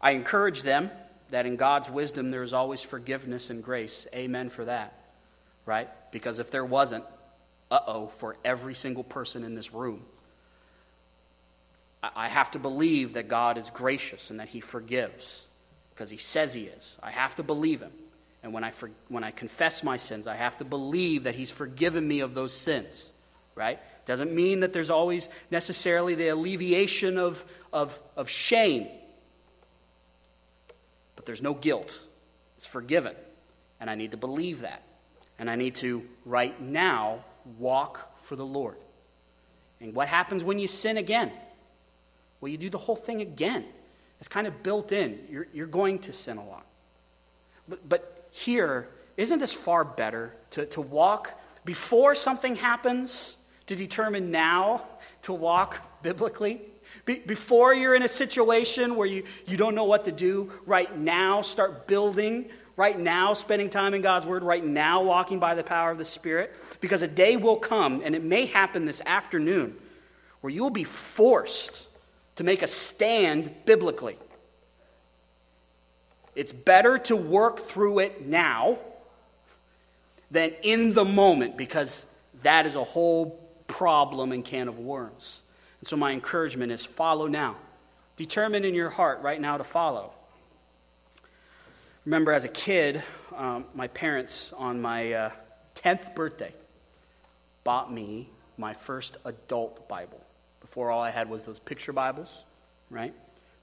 I 0.00 0.10
encourage 0.10 0.62
them 0.62 0.90
that 1.30 1.46
in 1.46 1.56
God's 1.56 1.90
wisdom 1.90 2.30
there 2.30 2.42
is 2.42 2.52
always 2.52 2.82
forgiveness 2.82 3.48
and 3.48 3.62
grace. 3.62 4.06
Amen 4.14 4.50
for 4.50 4.66
that. 4.66 4.92
Right? 5.64 5.88
Because 6.12 6.38
if 6.38 6.50
there 6.50 6.64
wasn't, 6.64 7.04
uh 7.70 7.80
oh, 7.86 8.06
for 8.08 8.36
every 8.44 8.74
single 8.74 9.04
person 9.04 9.42
in 9.42 9.54
this 9.54 9.72
room, 9.72 10.04
I 12.14 12.28
have 12.28 12.50
to 12.52 12.58
believe 12.58 13.14
that 13.14 13.28
God 13.28 13.58
is 13.58 13.70
gracious 13.70 14.30
and 14.30 14.40
that 14.40 14.48
He 14.48 14.60
forgives 14.60 15.46
because 15.90 16.10
He 16.10 16.16
says 16.16 16.54
He 16.54 16.64
is. 16.64 16.96
I 17.02 17.10
have 17.10 17.36
to 17.36 17.42
believe 17.42 17.80
Him. 17.80 17.92
And 18.42 18.52
when 18.52 18.62
I, 18.62 18.70
for, 18.70 18.90
when 19.08 19.24
I 19.24 19.30
confess 19.30 19.82
my 19.82 19.96
sins, 19.96 20.26
I 20.26 20.36
have 20.36 20.58
to 20.58 20.64
believe 20.64 21.24
that 21.24 21.34
He's 21.34 21.50
forgiven 21.50 22.06
me 22.06 22.20
of 22.20 22.34
those 22.34 22.52
sins, 22.52 23.12
right? 23.54 23.80
Doesn't 24.04 24.32
mean 24.32 24.60
that 24.60 24.72
there's 24.72 24.90
always 24.90 25.28
necessarily 25.50 26.14
the 26.14 26.28
alleviation 26.28 27.18
of, 27.18 27.44
of, 27.72 28.00
of 28.16 28.28
shame, 28.28 28.86
but 31.16 31.26
there's 31.26 31.42
no 31.42 31.54
guilt. 31.54 31.98
It's 32.56 32.66
forgiven. 32.66 33.14
And 33.80 33.90
I 33.90 33.94
need 33.94 34.12
to 34.12 34.16
believe 34.16 34.60
that. 34.60 34.82
And 35.38 35.50
I 35.50 35.56
need 35.56 35.74
to, 35.76 36.06
right 36.24 36.58
now, 36.60 37.24
walk 37.58 38.20
for 38.22 38.36
the 38.36 38.46
Lord. 38.46 38.76
And 39.80 39.94
what 39.94 40.08
happens 40.08 40.42
when 40.42 40.58
you 40.58 40.66
sin 40.66 40.96
again? 40.96 41.32
Well, 42.46 42.52
you 42.52 42.58
do 42.58 42.70
the 42.70 42.78
whole 42.78 42.94
thing 42.94 43.22
again. 43.22 43.64
It's 44.20 44.28
kind 44.28 44.46
of 44.46 44.62
built 44.62 44.92
in. 44.92 45.18
You're, 45.28 45.48
you're 45.52 45.66
going 45.66 45.98
to 45.98 46.12
sin 46.12 46.36
a 46.36 46.46
lot. 46.46 46.64
But, 47.68 47.88
but 47.88 48.28
here, 48.30 48.86
isn't 49.16 49.40
this 49.40 49.52
far 49.52 49.84
better 49.84 50.32
to, 50.50 50.64
to 50.66 50.80
walk 50.80 51.36
before 51.64 52.14
something 52.14 52.54
happens, 52.54 53.36
to 53.66 53.74
determine 53.74 54.30
now 54.30 54.84
to 55.22 55.32
walk 55.32 56.02
biblically? 56.04 56.60
Be, 57.04 57.18
before 57.18 57.74
you're 57.74 57.96
in 57.96 58.04
a 58.04 58.08
situation 58.08 58.94
where 58.94 59.08
you, 59.08 59.24
you 59.48 59.56
don't 59.56 59.74
know 59.74 59.82
what 59.82 60.04
to 60.04 60.12
do, 60.12 60.52
right 60.66 60.96
now, 60.96 61.42
start 61.42 61.88
building. 61.88 62.48
Right 62.76 62.96
now, 62.96 63.32
spending 63.32 63.70
time 63.70 63.92
in 63.92 64.02
God's 64.02 64.24
Word, 64.24 64.44
right 64.44 64.64
now, 64.64 65.02
walking 65.02 65.40
by 65.40 65.56
the 65.56 65.64
power 65.64 65.90
of 65.90 65.98
the 65.98 66.04
Spirit. 66.04 66.54
Because 66.80 67.02
a 67.02 67.08
day 67.08 67.36
will 67.36 67.56
come, 67.56 68.02
and 68.04 68.14
it 68.14 68.22
may 68.22 68.46
happen 68.46 68.84
this 68.84 69.02
afternoon, 69.04 69.74
where 70.42 70.52
you'll 70.52 70.70
be 70.70 70.84
forced 70.84 71.88
to 72.36 72.44
make 72.44 72.62
a 72.62 72.66
stand 72.66 73.52
biblically. 73.64 74.16
It's 76.34 76.52
better 76.52 76.98
to 76.98 77.16
work 77.16 77.58
through 77.58 78.00
it 78.00 78.26
now 78.26 78.78
than 80.30 80.52
in 80.62 80.92
the 80.92 81.04
moment 81.04 81.56
because 81.56 82.06
that 82.42 82.66
is 82.66 82.74
a 82.74 82.84
whole 82.84 83.40
problem 83.66 84.32
and 84.32 84.44
can 84.44 84.68
of 84.68 84.78
worms. 84.78 85.42
And 85.80 85.88
so, 85.88 85.96
my 85.96 86.12
encouragement 86.12 86.72
is 86.72 86.84
follow 86.84 87.26
now. 87.26 87.56
Determine 88.16 88.64
in 88.64 88.74
your 88.74 88.90
heart 88.90 89.20
right 89.22 89.40
now 89.40 89.56
to 89.56 89.64
follow. 89.64 90.12
Remember, 92.04 92.32
as 92.32 92.44
a 92.44 92.48
kid, 92.48 93.02
um, 93.34 93.64
my 93.74 93.88
parents, 93.88 94.52
on 94.56 94.80
my 94.80 95.12
uh, 95.12 95.30
10th 95.74 96.14
birthday, 96.14 96.52
bought 97.64 97.92
me 97.92 98.28
my 98.56 98.72
first 98.74 99.16
adult 99.24 99.88
Bible. 99.88 100.25
Before, 100.66 100.90
all 100.90 101.00
I 101.00 101.10
had 101.10 101.30
was 101.30 101.46
those 101.46 101.60
picture 101.60 101.92
Bibles, 101.92 102.44
right? 102.90 103.14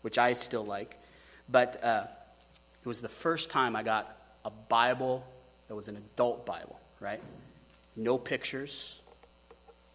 Which 0.04 0.18
I 0.18 0.32
still 0.32 0.64
like. 0.64 0.98
But 1.50 1.84
uh, 1.84 2.06
it 2.82 2.88
was 2.88 3.02
the 3.02 3.10
first 3.10 3.50
time 3.50 3.76
I 3.76 3.84
got 3.84 4.16
a 4.46 4.50
Bible 4.50 5.28
that 5.68 5.76
was 5.76 5.90
an 5.90 5.98
adult 5.98 6.46
Bible, 6.46 6.80
right? 7.02 7.20
No 7.98 8.18
pictures, 8.18 9.02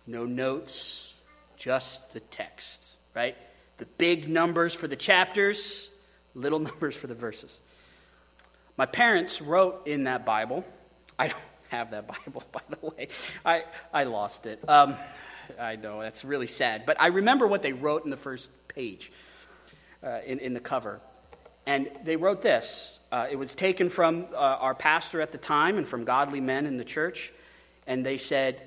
no 0.06 0.26
notes, 0.26 1.14
just 1.56 2.12
the 2.12 2.20
text, 2.20 2.98
right? 3.14 3.38
The 3.78 3.86
big 3.86 4.28
numbers 4.28 4.74
for 4.74 4.86
the 4.86 4.94
chapters, 4.94 5.88
little 6.34 6.58
numbers 6.68 6.94
for 6.94 7.06
the 7.06 7.14
verses. 7.14 7.58
My 8.76 8.84
parents 8.84 9.40
wrote 9.40 9.86
in 9.86 10.04
that 10.04 10.26
Bible, 10.26 10.62
I 11.18 11.28
don't 11.28 11.40
have 11.70 11.90
that 11.92 12.06
Bible, 12.06 12.42
by 12.52 12.60
the 12.68 12.86
way. 12.86 13.08
I, 13.46 13.64
I 13.94 14.04
lost 14.04 14.44
it. 14.44 14.60
Um, 14.68 14.94
I 15.58 15.76
know, 15.76 16.00
that's 16.00 16.24
really 16.24 16.46
sad. 16.46 16.84
But 16.86 17.00
I 17.00 17.08
remember 17.08 17.46
what 17.46 17.62
they 17.62 17.72
wrote 17.72 18.04
in 18.04 18.10
the 18.10 18.16
first 18.16 18.50
page, 18.68 19.12
uh, 20.02 20.20
in, 20.26 20.38
in 20.40 20.54
the 20.54 20.60
cover. 20.60 21.00
And 21.66 21.90
they 22.04 22.16
wrote 22.16 22.42
this. 22.42 22.98
Uh, 23.12 23.26
it 23.30 23.36
was 23.36 23.54
taken 23.54 23.88
from 23.88 24.26
uh, 24.32 24.36
our 24.36 24.74
pastor 24.74 25.20
at 25.20 25.32
the 25.32 25.38
time 25.38 25.76
and 25.76 25.86
from 25.86 26.04
godly 26.04 26.40
men 26.40 26.66
in 26.66 26.76
the 26.76 26.84
church. 26.84 27.32
And 27.86 28.04
they 28.04 28.16
said, 28.16 28.60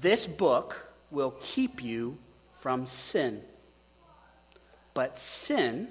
This 0.00 0.26
book 0.26 0.92
will 1.10 1.34
keep 1.40 1.82
you 1.82 2.18
from 2.52 2.86
sin, 2.86 3.42
but 4.94 5.10
But 5.10 5.18
sin 5.18 5.88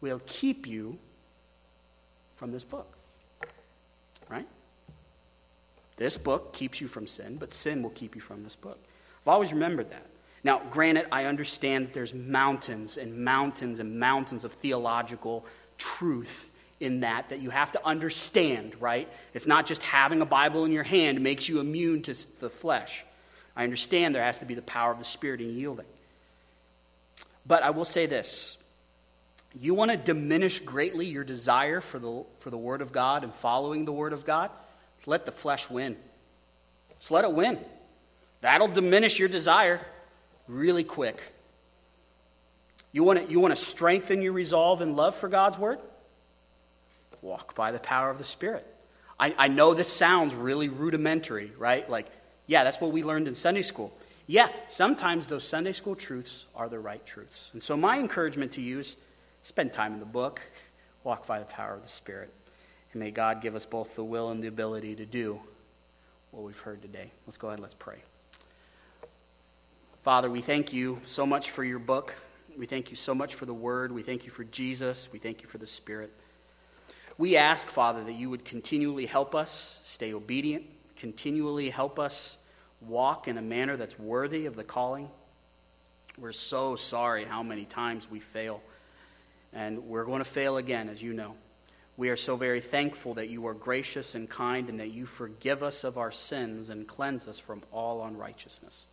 will 0.00 0.20
keep 0.26 0.66
you 0.66 0.98
from 2.36 2.52
this 2.52 2.64
book. 2.64 2.96
Right? 4.30 4.46
This 5.96 6.16
book 6.16 6.52
keeps 6.52 6.80
you 6.80 6.88
from 6.88 7.06
sin, 7.06 7.36
but 7.36 7.52
sin 7.52 7.82
will 7.82 7.90
keep 7.90 8.14
you 8.14 8.20
from 8.20 8.44
this 8.44 8.56
book. 8.56 8.78
I've 9.28 9.34
always 9.34 9.52
remembered 9.52 9.90
that. 9.90 10.06
Now, 10.42 10.62
granted, 10.70 11.06
I 11.12 11.26
understand 11.26 11.84
that 11.84 11.92
there's 11.92 12.14
mountains 12.14 12.96
and 12.96 13.26
mountains 13.26 13.78
and 13.78 14.00
mountains 14.00 14.42
of 14.42 14.54
theological 14.54 15.44
truth 15.76 16.50
in 16.80 17.00
that 17.00 17.28
that 17.28 17.40
you 17.40 17.50
have 17.50 17.72
to 17.72 17.86
understand, 17.86 18.74
right? 18.80 19.06
It's 19.34 19.46
not 19.46 19.66
just 19.66 19.82
having 19.82 20.22
a 20.22 20.24
Bible 20.24 20.64
in 20.64 20.72
your 20.72 20.82
hand 20.82 21.20
makes 21.20 21.46
you 21.46 21.60
immune 21.60 22.00
to 22.04 22.14
the 22.40 22.48
flesh. 22.48 23.04
I 23.54 23.64
understand 23.64 24.14
there 24.14 24.22
has 24.22 24.38
to 24.38 24.46
be 24.46 24.54
the 24.54 24.62
power 24.62 24.92
of 24.92 24.98
the 24.98 25.04
Spirit 25.04 25.42
in 25.42 25.50
yielding. 25.50 25.84
But 27.46 27.62
I 27.62 27.68
will 27.68 27.84
say 27.84 28.06
this 28.06 28.56
you 29.54 29.74
want 29.74 29.90
to 29.90 29.98
diminish 29.98 30.60
greatly 30.60 31.04
your 31.04 31.24
desire 31.24 31.82
for 31.82 31.98
the, 31.98 32.24
for 32.38 32.48
the 32.48 32.56
Word 32.56 32.80
of 32.80 32.92
God 32.92 33.24
and 33.24 33.34
following 33.34 33.84
the 33.84 33.92
Word 33.92 34.14
of 34.14 34.24
God? 34.24 34.50
Let 35.04 35.26
the 35.26 35.32
flesh 35.32 35.68
win. 35.68 35.98
Just 36.98 37.10
let 37.10 37.24
it 37.24 37.32
win. 37.32 37.58
That'll 38.40 38.68
diminish 38.68 39.18
your 39.18 39.28
desire 39.28 39.80
really 40.46 40.84
quick. 40.84 41.34
You 42.92 43.04
want 43.04 43.26
to, 43.26 43.30
you 43.30 43.40
want 43.40 43.54
to 43.54 43.62
strengthen 43.62 44.22
your 44.22 44.32
resolve 44.32 44.80
and 44.80 44.96
love 44.96 45.14
for 45.14 45.28
God's 45.28 45.58
Word? 45.58 45.78
Walk 47.20 47.54
by 47.54 47.72
the 47.72 47.78
power 47.78 48.10
of 48.10 48.18
the 48.18 48.24
Spirit. 48.24 48.66
I, 49.20 49.34
I 49.36 49.48
know 49.48 49.74
this 49.74 49.92
sounds 49.92 50.34
really 50.34 50.68
rudimentary, 50.68 51.52
right? 51.58 51.88
Like, 51.88 52.06
yeah, 52.46 52.64
that's 52.64 52.80
what 52.80 52.92
we 52.92 53.02
learned 53.02 53.28
in 53.28 53.34
Sunday 53.34 53.62
school. 53.62 53.92
Yeah, 54.26 54.48
sometimes 54.68 55.26
those 55.26 55.44
Sunday 55.44 55.72
school 55.72 55.96
truths 55.96 56.46
are 56.54 56.68
the 56.68 56.78
right 56.78 57.04
truths. 57.04 57.50
And 57.52 57.62
so, 57.62 57.76
my 57.76 57.98
encouragement 57.98 58.52
to 58.52 58.60
you 58.60 58.78
is 58.78 58.96
spend 59.42 59.72
time 59.72 59.94
in 59.94 60.00
the 60.00 60.06
book, 60.06 60.40
walk 61.02 61.26
by 61.26 61.38
the 61.38 61.46
power 61.46 61.74
of 61.74 61.82
the 61.82 61.88
Spirit. 61.88 62.32
And 62.92 63.00
may 63.00 63.10
God 63.10 63.40
give 63.42 63.54
us 63.54 63.66
both 63.66 63.96
the 63.96 64.04
will 64.04 64.30
and 64.30 64.42
the 64.42 64.48
ability 64.48 64.94
to 64.96 65.06
do 65.06 65.40
what 66.30 66.44
we've 66.44 66.60
heard 66.60 66.82
today. 66.82 67.10
Let's 67.26 67.36
go 67.36 67.48
ahead, 67.48 67.60
let's 67.60 67.74
pray. 67.74 67.98
Father, 70.08 70.30
we 70.30 70.40
thank 70.40 70.72
you 70.72 71.02
so 71.04 71.26
much 71.26 71.50
for 71.50 71.62
your 71.62 71.78
book. 71.78 72.14
We 72.56 72.64
thank 72.64 72.88
you 72.88 72.96
so 72.96 73.14
much 73.14 73.34
for 73.34 73.44
the 73.44 73.52
word. 73.52 73.92
We 73.92 74.02
thank 74.02 74.24
you 74.24 74.30
for 74.30 74.42
Jesus. 74.42 75.10
We 75.12 75.18
thank 75.18 75.42
you 75.42 75.46
for 75.46 75.58
the 75.58 75.66
Spirit. 75.66 76.10
We 77.18 77.36
ask, 77.36 77.68
Father, 77.68 78.02
that 78.02 78.14
you 78.14 78.30
would 78.30 78.42
continually 78.42 79.04
help 79.04 79.34
us 79.34 79.80
stay 79.84 80.14
obedient, 80.14 80.64
continually 80.96 81.68
help 81.68 81.98
us 81.98 82.38
walk 82.80 83.28
in 83.28 83.36
a 83.36 83.42
manner 83.42 83.76
that's 83.76 83.98
worthy 83.98 84.46
of 84.46 84.56
the 84.56 84.64
calling. 84.64 85.10
We're 86.16 86.32
so 86.32 86.74
sorry 86.74 87.26
how 87.26 87.42
many 87.42 87.66
times 87.66 88.10
we 88.10 88.18
fail, 88.18 88.62
and 89.52 89.88
we're 89.88 90.06
going 90.06 90.20
to 90.20 90.30
fail 90.30 90.56
again, 90.56 90.88
as 90.88 91.02
you 91.02 91.12
know. 91.12 91.34
We 91.98 92.08
are 92.08 92.16
so 92.16 92.34
very 92.34 92.62
thankful 92.62 93.12
that 93.12 93.28
you 93.28 93.46
are 93.46 93.52
gracious 93.52 94.14
and 94.14 94.26
kind 94.26 94.70
and 94.70 94.80
that 94.80 94.90
you 94.90 95.04
forgive 95.04 95.62
us 95.62 95.84
of 95.84 95.98
our 95.98 96.12
sins 96.12 96.70
and 96.70 96.88
cleanse 96.88 97.28
us 97.28 97.38
from 97.38 97.62
all 97.72 98.02
unrighteousness. 98.02 98.88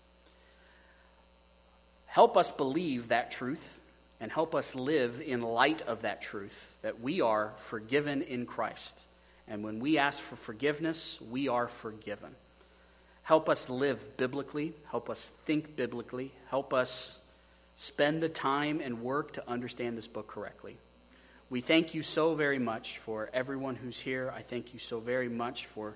Help 2.16 2.38
us 2.38 2.50
believe 2.50 3.10
that 3.10 3.30
truth 3.30 3.82
and 4.22 4.32
help 4.32 4.56
us 4.56 4.74
live 4.74 5.20
in 5.20 5.42
light 5.42 5.82
of 5.82 6.04
that 6.04 6.22
truth 6.22 6.78
that 6.82 7.02
we 7.02 7.20
are 7.20 7.52
forgiven 7.58 8.22
in 8.22 8.46
Christ. 8.46 9.06
And 9.50 9.66
when 9.66 9.82
we 9.82 9.98
ask 9.98 10.24
for 10.24 10.38
forgiveness, 10.38 11.20
we 11.30 11.50
are 11.50 11.68
forgiven. 11.68 12.34
Help 13.24 13.50
us 13.50 13.70
live 13.70 14.16
biblically. 14.16 14.72
Help 14.92 15.10
us 15.10 15.30
think 15.44 15.76
biblically. 15.76 16.32
Help 16.50 16.74
us 16.74 17.20
spend 17.76 18.24
the 18.24 18.30
time 18.30 18.80
and 18.80 19.02
work 19.02 19.34
to 19.34 19.44
understand 19.46 19.98
this 19.98 20.08
book 20.08 20.28
correctly. 20.28 20.78
We 21.50 21.60
thank 21.60 21.94
you 21.94 22.02
so 22.02 22.34
very 22.34 22.60
much 22.60 22.98
for 22.98 23.30
everyone 23.34 23.76
who's 23.76 24.00
here. 24.00 24.34
I 24.34 24.42
thank 24.42 24.74
you 24.74 24.80
so 24.80 25.02
very 25.02 25.28
much 25.28 25.66
for, 25.66 25.96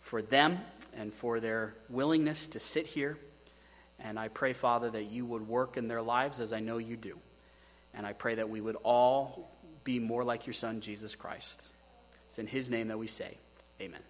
for 0.00 0.22
them 0.22 0.60
and 0.96 1.12
for 1.12 1.40
their 1.40 1.74
willingness 1.90 2.46
to 2.46 2.58
sit 2.58 2.86
here. 2.86 3.18
And 4.02 4.18
I 4.18 4.28
pray, 4.28 4.52
Father, 4.52 4.90
that 4.90 5.04
you 5.04 5.24
would 5.26 5.46
work 5.46 5.76
in 5.76 5.88
their 5.88 6.02
lives 6.02 6.40
as 6.40 6.52
I 6.52 6.60
know 6.60 6.78
you 6.78 6.96
do. 6.96 7.18
And 7.94 8.06
I 8.06 8.12
pray 8.12 8.36
that 8.36 8.50
we 8.50 8.60
would 8.60 8.76
all 8.82 9.50
be 9.84 9.98
more 9.98 10.24
like 10.24 10.46
your 10.46 10.54
Son, 10.54 10.80
Jesus 10.80 11.14
Christ. 11.14 11.72
It's 12.28 12.38
in 12.38 12.46
his 12.46 12.68
name 12.70 12.88
that 12.88 12.98
we 12.98 13.06
say, 13.06 13.36
Amen. 13.80 14.00